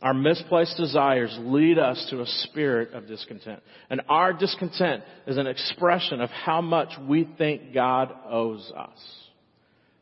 Our 0.01 0.13
misplaced 0.13 0.77
desires 0.77 1.35
lead 1.39 1.79
us 1.79 2.05
to 2.11 2.21
a 2.21 2.25
spirit 2.27 2.93
of 2.93 3.07
discontent. 3.07 3.63
And 3.89 4.01
our 4.09 4.33
discontent 4.33 5.03
is 5.25 5.37
an 5.37 5.47
expression 5.47 6.21
of 6.21 6.29
how 6.29 6.61
much 6.61 6.89
we 7.07 7.27
think 7.37 7.73
God 7.73 8.13
owes 8.29 8.71
us 8.77 9.26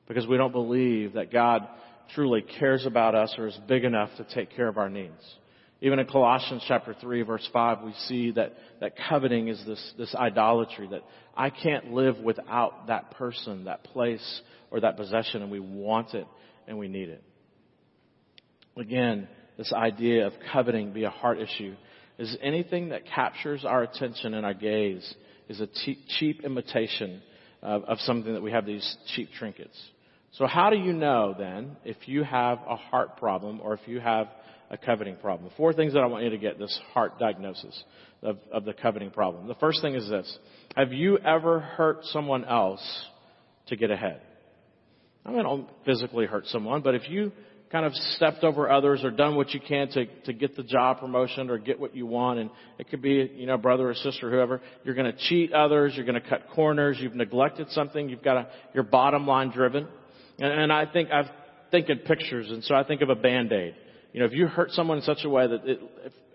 because 0.07 0.27
we 0.27 0.37
don't 0.37 0.51
believe 0.51 1.13
that 1.13 1.31
God 1.31 1.67
truly 2.13 2.41
cares 2.59 2.85
about 2.85 3.15
us 3.15 3.33
or 3.37 3.47
is 3.47 3.57
big 3.67 3.83
enough 3.83 4.09
to 4.17 4.23
take 4.35 4.55
care 4.55 4.67
of 4.67 4.77
our 4.77 4.89
needs. 4.89 5.13
Even 5.81 5.99
in 5.99 6.05
Colossians 6.05 6.63
chapter 6.67 6.95
3 6.99 7.23
verse 7.23 7.47
5, 7.51 7.81
we 7.83 7.93
see 8.07 8.31
that, 8.31 8.53
that 8.79 8.93
coveting 9.09 9.47
is 9.49 9.61
this, 9.65 9.93
this 9.97 10.15
idolatry, 10.15 10.87
that 10.89 11.01
I 11.35 11.49
can't 11.49 11.91
live 11.91 12.17
without 12.19 12.87
that 12.87 13.11
person, 13.11 13.65
that 13.65 13.83
place, 13.83 14.41
or 14.71 14.79
that 14.81 14.97
possession, 14.97 15.41
and 15.41 15.51
we 15.51 15.59
want 15.59 16.13
it 16.13 16.27
and 16.67 16.77
we 16.77 16.87
need 16.87 17.09
it. 17.09 17.23
Again, 18.77 19.27
this 19.57 19.71
idea 19.73 20.27
of 20.27 20.33
coveting 20.51 20.91
be 20.93 21.03
a 21.03 21.09
heart 21.09 21.39
issue 21.39 21.75
is 22.17 22.35
anything 22.41 22.89
that 22.89 23.05
captures 23.05 23.65
our 23.65 23.83
attention 23.83 24.33
and 24.33 24.45
our 24.45 24.53
gaze 24.53 25.13
is 25.49 25.61
a 25.61 25.67
cheap 26.19 26.43
imitation 26.43 27.21
of, 27.61 27.83
of 27.83 27.99
something 27.99 28.33
that 28.33 28.41
we 28.41 28.51
have 28.51 28.65
these 28.65 28.97
cheap 29.15 29.29
trinkets. 29.37 29.77
So 30.37 30.45
how 30.45 30.69
do 30.69 30.75
you 30.75 30.91
know 30.91 31.33
then 31.37 31.77
if 31.85 31.95
you 32.07 32.23
have 32.23 32.59
a 32.67 32.75
heart 32.75 33.17
problem 33.17 33.61
or 33.63 33.73
if 33.73 33.79
you 33.85 34.01
have 34.01 34.27
a 34.69 34.77
coveting 34.77 35.15
problem? 35.15 35.49
Four 35.55 35.71
things 35.71 35.93
that 35.93 35.99
I 35.99 36.07
want 36.07 36.25
you 36.25 36.29
to 36.31 36.37
get 36.37 36.59
this 36.59 36.77
heart 36.93 37.17
diagnosis 37.19 37.83
of, 38.21 38.37
of 38.51 38.65
the 38.65 38.73
coveting 38.73 39.11
problem. 39.11 39.47
The 39.47 39.55
first 39.55 39.81
thing 39.81 39.95
is 39.95 40.09
this. 40.09 40.37
Have 40.75 40.91
you 40.91 41.17
ever 41.19 41.61
hurt 41.61 41.99
someone 42.05 42.43
else 42.43 42.83
to 43.67 43.77
get 43.77 43.91
ahead? 43.91 44.21
I 45.25 45.31
mean, 45.31 45.43
don't 45.43 45.69
physically 45.85 46.25
hurt 46.25 46.47
someone, 46.47 46.81
but 46.81 46.95
if 46.95 47.09
you 47.09 47.31
kind 47.71 47.85
of 47.85 47.93
stepped 47.93 48.43
over 48.43 48.69
others 48.69 49.03
or 49.03 49.11
done 49.11 49.35
what 49.35 49.51
you 49.51 49.59
can 49.59 49.87
to, 49.89 50.05
to 50.25 50.33
get 50.33 50.55
the 50.55 50.63
job 50.63 50.99
promotion 50.99 51.49
or 51.49 51.57
get 51.57 51.79
what 51.79 51.95
you 51.95 52.05
want. 52.05 52.39
And 52.39 52.49
it 52.77 52.89
could 52.89 53.01
be, 53.01 53.31
you 53.35 53.47
know, 53.47 53.57
brother 53.57 53.89
or 53.89 53.95
sister, 53.95 54.29
whoever. 54.29 54.61
You're 54.83 54.95
going 54.95 55.11
to 55.11 55.17
cheat 55.29 55.51
others. 55.51 55.93
You're 55.95 56.05
going 56.05 56.21
to 56.21 56.29
cut 56.29 56.49
corners. 56.53 56.97
You've 56.99 57.15
neglected 57.15 57.69
something. 57.71 58.07
You've 58.07 58.23
got 58.23 58.37
a, 58.37 58.47
your 58.73 58.83
bottom 58.83 59.25
line 59.25 59.49
driven. 59.49 59.87
And, 60.39 60.51
and 60.51 60.73
I 60.73 60.85
think 60.85 61.11
I've 61.11 61.29
think 61.71 61.89
in 61.89 61.99
pictures, 61.99 62.49
and 62.51 62.63
so 62.63 62.75
I 62.75 62.83
think 62.83 63.01
of 63.01 63.09
a 63.09 63.15
band-aid. 63.15 63.75
You 64.13 64.19
know, 64.21 64.25
if 64.27 64.33
you 64.33 64.47
hurt 64.47 64.71
someone 64.71 64.97
in 64.97 65.03
such 65.03 65.25
a 65.25 65.29
way 65.29 65.47
that 65.47 65.65
it, 65.65 65.79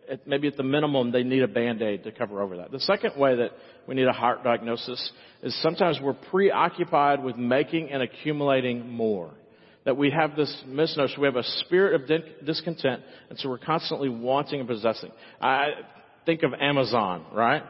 if, 0.09 0.21
maybe 0.27 0.49
at 0.49 0.57
the 0.57 0.63
minimum 0.63 1.13
they 1.13 1.23
need 1.23 1.43
a 1.43 1.49
band-aid 1.49 2.05
to 2.05 2.13
cover 2.13 2.43
over 2.43 2.59
that. 2.59 2.73
The 2.73 2.81
second 2.81 3.17
way 3.17 3.37
that 3.37 3.51
we 3.87 3.95
need 3.95 4.07
a 4.07 4.13
heart 4.13 4.45
diagnosis 4.45 5.13
is 5.43 5.63
sometimes 5.63 5.99
we're 6.03 6.15
preoccupied 6.15 7.23
with 7.23 7.37
making 7.37 7.91
and 7.91 8.03
accumulating 8.03 8.91
more. 8.91 9.31
That 9.87 9.97
we 9.97 10.11
have 10.11 10.37
this 10.37 10.55
misnotion, 10.69 11.19
we 11.19 11.27
have 11.27 11.37
a 11.37 11.45
spirit 11.65 11.99
of 11.99 12.23
discontent, 12.45 13.03
and 13.31 13.39
so 13.39 13.49
we're 13.49 13.59
constantly 13.59 14.11
wanting 14.11 14.61
and 14.61 14.69
possessing. 14.69 15.11
I 15.41 15.69
think 16.27 16.43
of 16.43 16.53
Amazon, 16.53 17.25
right? 17.33 17.63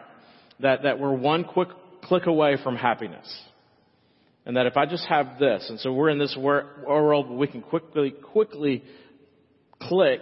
That, 0.59 0.83
that 0.83 0.99
we're 0.99 1.15
one 1.15 1.45
quick 1.45 1.69
click 2.03 2.27
away 2.27 2.57
from 2.65 2.75
happiness. 2.75 3.29
And 4.47 4.57
that 4.57 4.67
if 4.67 4.77
I 4.77 4.87
just 4.87 5.07
have 5.07 5.39
this, 5.39 5.67
and 5.69 5.79
so 5.81 5.93
we're 5.93 6.09
in 6.09 6.19
this 6.19 6.37
world 6.37 7.31
we 7.31 7.47
can 7.47 7.63
quickly, 7.63 8.11
quickly 8.11 8.83
click 9.81 10.21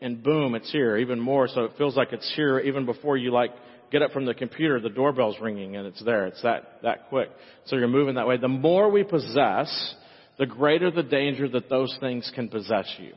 and 0.00 0.22
boom, 0.22 0.54
it's 0.54 0.70
here 0.72 0.96
even 0.96 1.20
more. 1.20 1.48
So 1.48 1.64
it 1.64 1.72
feels 1.76 1.96
like 1.96 2.12
it's 2.12 2.30
here 2.34 2.58
even 2.60 2.86
before 2.86 3.16
you 3.16 3.30
like 3.32 3.50
get 3.90 4.02
up 4.02 4.12
from 4.12 4.26
the 4.26 4.34
computer, 4.34 4.80
the 4.80 4.88
doorbell's 4.88 5.36
ringing 5.40 5.76
and 5.76 5.86
it's 5.86 6.02
there. 6.04 6.26
It's 6.26 6.42
that, 6.42 6.78
that 6.82 7.08
quick. 7.08 7.30
So 7.66 7.76
you're 7.76 7.88
moving 7.88 8.14
that 8.14 8.26
way. 8.26 8.36
The 8.36 8.48
more 8.48 8.90
we 8.90 9.04
possess, 9.04 9.94
the 10.38 10.46
greater 10.46 10.90
the 10.90 11.02
danger 11.02 11.48
that 11.48 11.68
those 11.68 11.96
things 12.00 12.30
can 12.34 12.48
possess 12.48 12.92
you. 12.98 13.12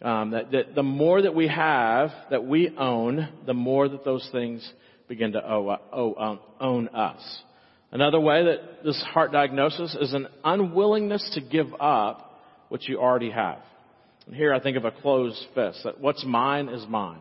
Um, 0.00 0.30
that, 0.30 0.52
that 0.52 0.74
the 0.76 0.82
more 0.84 1.20
that 1.22 1.34
we 1.34 1.48
have, 1.48 2.10
that 2.30 2.44
we 2.44 2.74
own, 2.76 3.28
the 3.46 3.54
more 3.54 3.88
that 3.88 4.04
those 4.04 4.26
things 4.30 4.68
begin 5.08 5.32
to 5.32 5.44
owe, 5.44 5.76
owe, 5.92 6.38
own 6.60 6.88
us. 6.88 7.42
Another 7.90 8.20
way 8.20 8.44
that 8.44 8.84
this 8.84 9.00
heart 9.12 9.32
diagnosis 9.32 9.96
is 10.00 10.12
an 10.12 10.28
unwillingness 10.44 11.30
to 11.34 11.40
give 11.40 11.68
up 11.80 12.40
what 12.68 12.82
you 12.84 13.00
already 13.00 13.30
have. 13.30 13.60
And 14.26 14.34
here 14.34 14.52
I 14.52 14.60
think 14.60 14.76
of 14.76 14.84
a 14.84 14.90
closed 14.90 15.42
fist, 15.54 15.80
that 15.84 16.00
what's 16.00 16.24
mine 16.24 16.68
is 16.68 16.86
mine. 16.86 17.20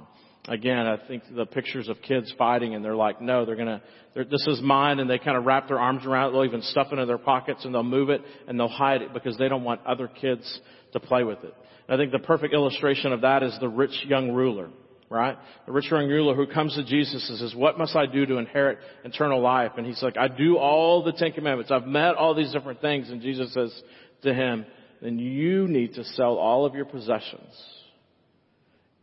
Again, 0.50 0.86
I 0.88 0.98
think 1.08 1.24
the 1.34 1.46
pictures 1.46 1.90
of 1.90 2.02
kids 2.02 2.34
fighting 2.38 2.76
and 2.76 2.84
they're 2.84 2.96
like, 2.96 3.22
no, 3.22 3.46
they're 3.46 3.56
gonna, 3.56 3.82
they're, 4.14 4.26
this 4.26 4.46
is 4.48 4.62
mine 4.62 5.00
and 5.00 5.10
they 5.10 5.20
kind 5.20 5.38
of 5.38 5.46
wrap 5.46 5.68
their 5.68 5.80
arms 5.80 6.06
around 6.06 6.30
it. 6.30 6.32
They'll 6.34 6.46
even 6.46 6.62
stuff 6.62 6.88
it 6.92 7.00
in 7.00 7.08
their 7.08 7.18
pockets 7.18 7.64
and 7.64 7.74
they'll 7.74 7.84
move 7.84 8.10
it 8.10 8.22
and 8.48 8.60
they'll 8.60 8.68
hide 8.68 9.02
it 9.02 9.14
because 9.14 9.38
they 9.38 9.50
don't 9.50 9.64
want 9.64 9.86
other 9.86 10.08
kids 10.08 10.60
to 10.94 11.00
play 11.00 11.24
with 11.24 11.44
it. 11.44 11.54
And 11.88 11.96
I 11.96 11.98
think 12.02 12.12
the 12.12 12.26
perfect 12.26 12.54
illustration 12.54 13.14
of 13.14 13.22
that 13.22 13.44
is 13.44 13.58
the 13.60 13.70
rich 13.70 14.06
young 14.06 14.32
ruler 14.32 14.70
right? 15.10 15.38
The 15.66 15.72
rich 15.72 15.90
young 15.90 16.08
ruler 16.08 16.36
who 16.36 16.48
comes 16.48 16.76
to 16.76 16.84
Jesus 16.84 17.30
and 17.30 17.40
says, 17.40 17.56
what 17.56 17.78
must 17.78 17.96
I 17.96 18.06
do 18.06 18.26
to 18.26 18.38
inherit 18.38 18.80
eternal 19.04 19.42
life? 19.42 19.72
And 19.78 19.86
he's 19.86 20.02
like, 20.02 20.18
I 20.18 20.28
do 20.28 20.58
all 20.58 21.04
the 21.04 21.14
Ten 21.14 21.32
Commandments. 21.32 21.72
I've 21.72 21.88
met 21.88 22.16
all 22.16 22.36
these 22.36 22.52
different 22.52 22.82
things. 22.82 23.10
And 23.10 23.22
Jesus 23.22 23.54
says 23.54 23.82
to 24.24 24.34
him, 24.34 24.66
then 25.02 25.20
you 25.20 25.68
need 25.68 25.94
to 25.94 26.04
sell 26.04 26.38
all 26.38 26.66
of 26.66 26.74
your 26.74 26.86
possessions, 26.86 27.54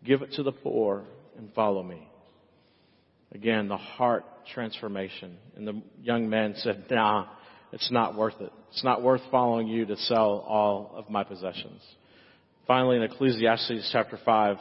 give 0.05 0.23
it 0.23 0.33
to 0.33 0.43
the 0.43 0.53
poor, 0.53 1.05
and 1.39 1.53
follow 1.55 1.83
me. 1.83 2.09
Again, 3.33 3.69
the 3.69 3.77
heart 3.77 4.25
transformation. 4.53 5.37
And 5.57 5.67
the 5.67 5.83
young 6.03 6.29
man 6.29 6.55
said, 6.59 6.85
nah, 6.91 7.27
it's 7.73 7.91
not 7.91 8.15
worth 8.15 8.41
it. 8.41 8.53
It's 8.71 8.85
not 8.85 9.03
worth 9.03 9.23
following 9.31 9.67
you 9.67 9.87
to 9.87 9.97
sell 9.97 10.45
all 10.47 10.93
of 10.95 11.09
my 11.11 11.25
possessions. 11.25 11.81
Finally, 12.67 12.97
in 12.97 13.03
Ecclesiastes 13.03 13.91
chapter 13.93 14.19
5, 14.25 14.57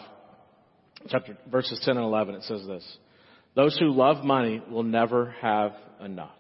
chapter, 1.10 1.38
verses 1.52 1.82
10 1.84 1.98
and 1.98 2.06
11, 2.06 2.36
it 2.36 2.44
says 2.44 2.66
this. 2.68 2.98
Those 3.56 3.78
who 3.78 3.92
love 3.92 4.24
money 4.24 4.62
will 4.70 4.84
never 4.84 5.36
have 5.42 5.74
enough. 6.04 6.36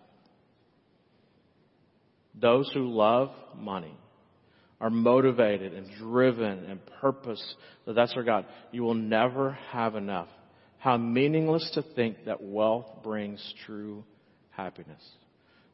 Those 2.40 2.70
who 2.74 2.90
love 2.90 3.30
money 3.56 3.96
are 4.82 4.90
motivated 4.90 5.74
and 5.74 5.88
driven 5.98 6.66
and 6.66 6.80
purpose 7.00 7.56
that 7.86 7.94
that's 7.94 8.14
our 8.16 8.24
God, 8.24 8.46
you 8.72 8.84
will 8.84 8.96
never 8.96 9.52
have 9.72 9.96
enough. 9.96 10.28
How 10.80 10.98
meaningless 10.98 11.72
to 11.76 11.84
think 11.96 12.26
that 12.26 12.44
wealth 12.44 13.04
brings 13.04 13.54
true 13.66 14.04
happiness. 14.50 15.02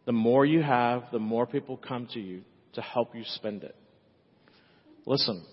The 0.06 0.12
more 0.12 0.45
you 0.45 0.62
have, 0.62 1.06
the 1.12 1.19
more 1.19 1.47
people 1.47 1.78
come 1.78 2.08
to 2.13 2.19
you 2.19 2.41
to 2.73 2.82
help 2.82 3.15
you 3.15 3.23
spend 3.25 3.63
it. 3.63 3.75
Listen, 5.06 5.43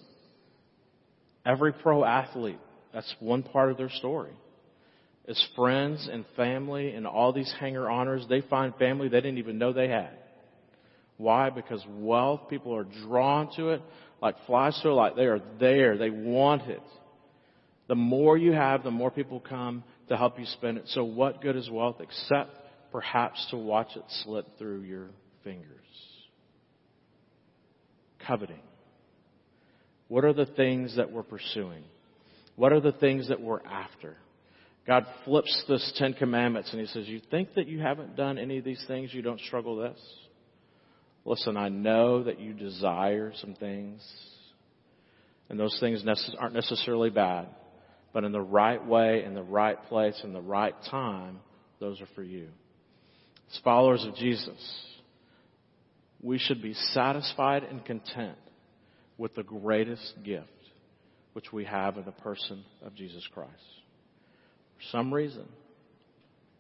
every 1.47 1.73
pro 1.73 2.05
athlete, 2.05 2.59
that's 2.97 3.15
one 3.21 3.43
part 3.43 3.71
of 3.71 3.77
their 3.77 3.91
story. 3.91 4.33
As 5.29 5.39
friends 5.55 6.09
and 6.11 6.25
family 6.35 6.93
and 6.93 7.07
all 7.07 7.31
these 7.31 7.55
hanger 7.61 7.91
honors, 7.91 8.25
they 8.27 8.41
find 8.41 8.75
family 8.77 9.09
they 9.09 9.21
didn't 9.21 9.37
even 9.37 9.59
know 9.59 9.75
they 9.75 9.91
had. 9.91 10.17
Why? 11.19 11.51
Because 11.51 11.85
wealth, 11.91 12.49
people 12.49 12.75
are 12.75 12.87
drawn 13.05 13.55
to 13.57 13.69
it 13.69 13.83
like 14.23 14.35
flies 14.47 14.81
to 14.83 14.89
a 14.89 14.95
light. 14.95 15.15
They 15.15 15.27
are 15.27 15.43
there. 15.61 15.99
They 15.99 16.09
want 16.09 16.71
it. 16.71 16.81
The 17.87 17.95
more 17.95 18.39
you 18.39 18.53
have, 18.53 18.83
the 18.83 18.91
more 18.91 19.11
people 19.11 19.41
come 19.41 19.85
to 20.09 20.17
help 20.17 20.39
you 20.39 20.47
spend 20.47 20.79
it. 20.79 20.85
So 20.87 21.05
what 21.05 21.43
good 21.43 21.55
is 21.55 21.69
wealth 21.69 21.97
except 22.01 22.51
perhaps 22.93 23.47
to 23.51 23.59
watch 23.59 23.89
it 23.95 24.05
slip 24.25 24.57
through 24.57 24.85
your 24.85 25.09
fingers? 25.45 25.69
Coveting. 28.27 28.63
What 30.09 30.25
are 30.25 30.33
the 30.33 30.47
things 30.47 30.97
that 30.97 31.13
we're 31.13 31.23
pursuing? 31.23 31.85
What 32.57 32.73
are 32.73 32.81
the 32.81 32.93
things 32.93 33.29
that 33.29 33.41
we're 33.41 33.63
after? 33.65 34.17
God 34.87 35.07
flips 35.25 35.65
this 35.69 35.93
Ten 35.97 36.15
Commandments 36.15 36.71
and 36.73 36.81
He 36.81 36.87
says, 36.87 37.07
You 37.07 37.21
think 37.31 37.55
that 37.55 37.69
you 37.69 37.81
haven't 37.81 38.17
done 38.17 38.39
any 38.39 38.59
of 38.59 38.65
these 38.65 38.83
things, 38.87 39.13
you 39.13 39.23
don't 39.23 39.41
struggle 39.41 39.77
this? 39.77 39.99
Listen, 41.25 41.57
I 41.57 41.69
know 41.69 42.23
that 42.23 42.41
you 42.41 42.53
desire 42.53 43.33
some 43.41 43.55
things, 43.55 44.01
and 45.49 45.59
those 45.59 45.77
things 45.81 46.05
aren't 46.39 46.55
necessarily 46.55 47.11
bad, 47.11 47.49
but 48.13 48.23
in 48.23 48.31
the 48.31 48.41
right 48.41 48.85
way, 48.85 49.25
in 49.25 49.35
the 49.35 49.43
right 49.43 49.83
place, 49.89 50.19
in 50.23 50.33
the 50.33 50.41
right 50.41 50.75
time, 50.89 51.41
those 51.81 52.01
are 52.01 52.09
for 52.15 52.23
you. 52.23 52.47
As 53.51 53.61
followers 53.65 54.05
of 54.05 54.15
Jesus, 54.15 54.87
we 56.23 56.39
should 56.39 56.63
be 56.63 56.75
satisfied 56.93 57.65
and 57.65 57.85
content 57.85 58.39
with 59.19 59.35
the 59.35 59.43
greatest 59.43 60.15
gift 60.25 60.49
which 61.37 61.53
we 61.53 61.67
have 61.67 61.99
in 61.99 62.05
the 62.07 62.13
person 62.13 62.65
of 62.83 62.95
Jesus 62.95 63.23
Christ. 63.35 63.53
For 64.79 64.85
some 64.91 65.13
reason, 65.13 65.45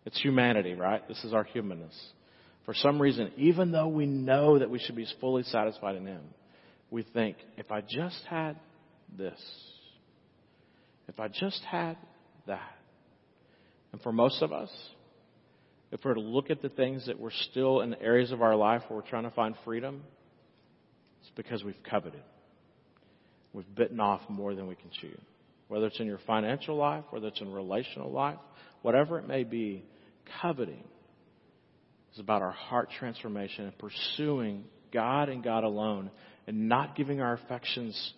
it's 0.04 0.20
humanity, 0.20 0.74
right? 0.74 1.08
This 1.08 1.24
is 1.24 1.32
our 1.32 1.44
humanness. 1.44 1.98
For 2.66 2.74
some 2.74 3.00
reason, 3.00 3.32
even 3.38 3.72
though 3.72 3.88
we 3.88 4.04
know 4.04 4.58
that 4.58 4.68
we 4.68 4.78
should 4.78 4.94
be 4.94 5.06
fully 5.18 5.44
satisfied 5.44 5.96
in 5.96 6.04
Him, 6.04 6.20
we 6.90 7.04
think, 7.04 7.38
if 7.56 7.72
I 7.72 7.80
just 7.80 8.20
had 8.28 8.56
this, 9.16 9.40
if 11.08 11.18
I 11.18 11.28
just 11.28 11.62
had 11.64 11.96
that. 12.46 12.76
And 13.92 14.02
for 14.02 14.12
most 14.12 14.42
of 14.42 14.52
us, 14.52 14.68
if 15.90 16.00
we're 16.04 16.12
to 16.12 16.20
look 16.20 16.50
at 16.50 16.60
the 16.60 16.68
things 16.68 17.06
that 17.06 17.18
we're 17.18 17.30
still 17.50 17.80
in 17.80 17.88
the 17.88 18.02
areas 18.02 18.30
of 18.30 18.42
our 18.42 18.56
life 18.56 18.82
where 18.88 18.98
we're 18.98 19.08
trying 19.08 19.24
to 19.24 19.30
find 19.30 19.54
freedom, 19.64 20.02
it's 21.22 21.30
because 21.34 21.64
we've 21.64 21.82
coveted. 21.82 22.20
We've 23.56 23.74
bitten 23.74 24.00
off 24.00 24.20
more 24.28 24.54
than 24.54 24.66
we 24.66 24.74
can 24.74 24.90
chew. 25.00 25.16
Whether 25.68 25.86
it's 25.86 25.98
in 25.98 26.06
your 26.06 26.20
financial 26.26 26.76
life, 26.76 27.04
whether 27.08 27.28
it's 27.28 27.40
in 27.40 27.50
relational 27.50 28.12
life, 28.12 28.36
whatever 28.82 29.18
it 29.18 29.26
may 29.26 29.44
be, 29.44 29.82
coveting 30.42 30.84
is 32.12 32.20
about 32.20 32.42
our 32.42 32.52
heart 32.52 32.90
transformation 32.98 33.64
and 33.64 33.78
pursuing 33.78 34.64
God 34.92 35.30
and 35.30 35.42
God 35.42 35.64
alone 35.64 36.10
and 36.46 36.68
not 36.68 36.96
giving 36.96 37.22
our 37.22 37.32
affections 37.32 38.12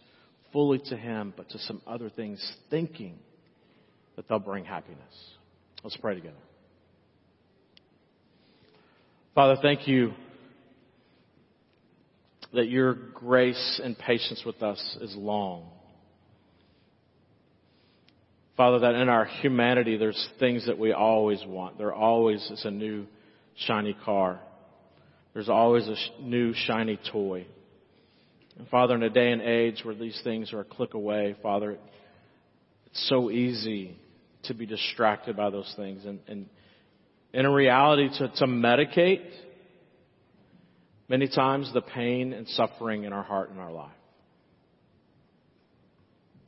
fully 0.53 0.81
to 0.87 0.97
Him, 0.97 1.33
but 1.37 1.49
to 1.51 1.59
some 1.61 1.83
other 1.87 2.11
things, 2.11 2.45
thinking 2.69 3.17
that 4.17 4.29
they'll 4.29 4.41
bring 4.41 4.65
happiness. 4.65 4.99
Let's 5.85 5.97
pray 5.99 6.17
together. 6.17 6.35
Father, 9.37 9.57
thank 9.63 9.87
you 9.87 10.15
that 12.55 12.69
your 12.69 12.95
grace 12.95 13.81
and 13.83 13.99
patience 13.99 14.43
with 14.45 14.63
us 14.63 14.99
is 15.01 15.15
long. 15.17 15.71
Father, 18.57 18.81
that 18.81 18.95
in 18.97 19.09
our 19.09 19.25
humanity, 19.25 19.97
there's 19.97 20.29
things 20.41 20.67
that 20.67 20.79
we 20.79 20.93
always 20.93 21.41
want. 21.47 21.79
There 21.79 21.93
always 21.93 22.43
is 22.51 22.65
a 22.65 22.71
new 22.71 23.07
shiny 23.67 23.95
car. 24.05 24.41
There's 25.33 25.49
always 25.49 25.87
a 25.87 25.95
sh- 25.95 26.11
new 26.21 26.53
shiny 26.55 26.99
toy. 27.13 27.47
And 28.59 28.67
Father, 28.69 28.97
in 28.97 29.03
a 29.05 29.11
day 29.11 29.31
and 29.31 29.41
age 29.41 29.83
where 29.85 29.95
these 29.95 30.21
things 30.25 30.53
are 30.53 30.61
a 30.61 30.65
click 30.65 30.95
away, 30.95 31.37
Father, 31.41 31.79
it's 32.87 33.09
so 33.09 33.31
easy 33.31 33.97
to 34.45 34.55
be 34.55 34.67
distracted 34.67 35.37
by 35.37 35.51
those 35.51 35.73
things. 35.77 36.05
And, 36.05 36.19
and, 36.27 36.47
and 37.33 37.47
in 37.47 37.53
reality, 37.53 38.09
to, 38.19 38.29
to 38.29 38.47
medicate 38.47 39.25
many 41.09 41.27
times 41.29 41.73
the 41.73 41.81
pain 41.81 42.33
and 42.33 42.47
suffering 42.49 43.05
in 43.05 43.13
our 43.13 43.23
heart 43.23 43.51
and 43.51 43.59
our 43.59 43.73
life. 43.73 43.91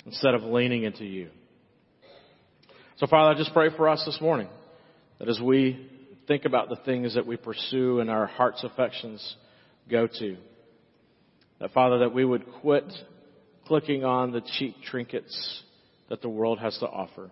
Instead 0.06 0.34
of 0.34 0.42
leaning 0.42 0.84
into 0.84 1.04
you. 1.04 1.28
So 2.96 3.06
Father, 3.06 3.34
I 3.34 3.38
just 3.38 3.52
pray 3.52 3.70
for 3.74 3.88
us 3.88 4.02
this 4.04 4.20
morning 4.20 4.48
that 5.18 5.28
as 5.28 5.40
we 5.40 5.88
think 6.26 6.44
about 6.44 6.68
the 6.68 6.76
things 6.76 7.14
that 7.14 7.26
we 7.26 7.36
pursue 7.36 8.00
and 8.00 8.10
our 8.10 8.26
heart's 8.26 8.62
affections 8.62 9.36
go 9.90 10.06
to, 10.06 10.36
that 11.60 11.72
Father, 11.72 12.00
that 12.00 12.14
we 12.14 12.24
would 12.24 12.44
quit 12.60 12.84
clicking 13.66 14.04
on 14.04 14.32
the 14.32 14.42
cheap 14.58 14.76
trinkets 14.84 15.62
that 16.08 16.22
the 16.22 16.28
world 16.28 16.58
has 16.58 16.76
to 16.78 16.86
offer 16.86 17.30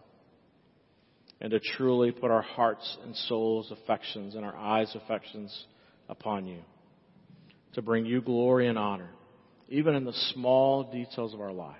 and 1.40 1.50
to 1.50 1.60
truly 1.60 2.12
put 2.12 2.30
our 2.30 2.42
hearts 2.42 2.96
and 3.04 3.14
souls 3.14 3.70
affections 3.70 4.34
and 4.34 4.44
our 4.44 4.56
eyes 4.56 4.94
affections 4.94 5.66
upon 6.08 6.46
you 6.46 6.60
to 7.74 7.82
bring 7.82 8.06
you 8.06 8.20
glory 8.20 8.68
and 8.68 8.78
honor 8.78 9.10
even 9.68 9.94
in 9.94 10.04
the 10.04 10.14
small 10.32 10.82
details 10.84 11.34
of 11.34 11.40
our 11.40 11.52
life. 11.52 11.76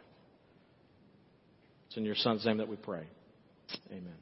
It's 1.86 1.96
in 1.96 2.04
your 2.04 2.16
son's 2.16 2.44
name 2.44 2.58
that 2.58 2.68
we 2.68 2.76
pray. 2.76 3.06
Amen. 3.90 4.12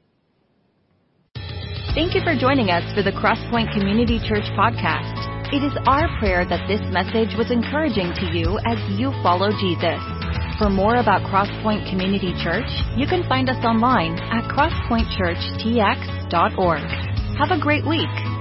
Thank 1.94 2.14
you 2.14 2.22
for 2.22 2.36
joining 2.38 2.70
us 2.70 2.84
for 2.94 3.02
the 3.02 3.10
Crosspoint 3.10 3.72
Community 3.72 4.20
Church 4.28 4.44
podcast. 4.54 5.50
It 5.52 5.64
is 5.64 5.72
our 5.86 6.08
prayer 6.18 6.44
that 6.44 6.68
this 6.68 6.82
message 6.92 7.34
was 7.38 7.50
encouraging 7.50 8.12
to 8.20 8.26
you 8.36 8.58
as 8.66 8.78
you 8.98 9.10
follow 9.22 9.50
Jesus. 9.58 9.98
For 10.58 10.68
more 10.70 10.96
about 10.96 11.22
Crosspoint 11.26 11.88
Community 11.90 12.34
Church, 12.42 12.68
you 12.96 13.06
can 13.06 13.22
find 13.28 13.48
us 13.48 13.64
online 13.64 14.18
at 14.18 14.44
crosspointchurchtx.org. 14.50 16.82
Have 17.38 17.50
a 17.50 17.58
great 17.60 17.86
week. 17.86 18.35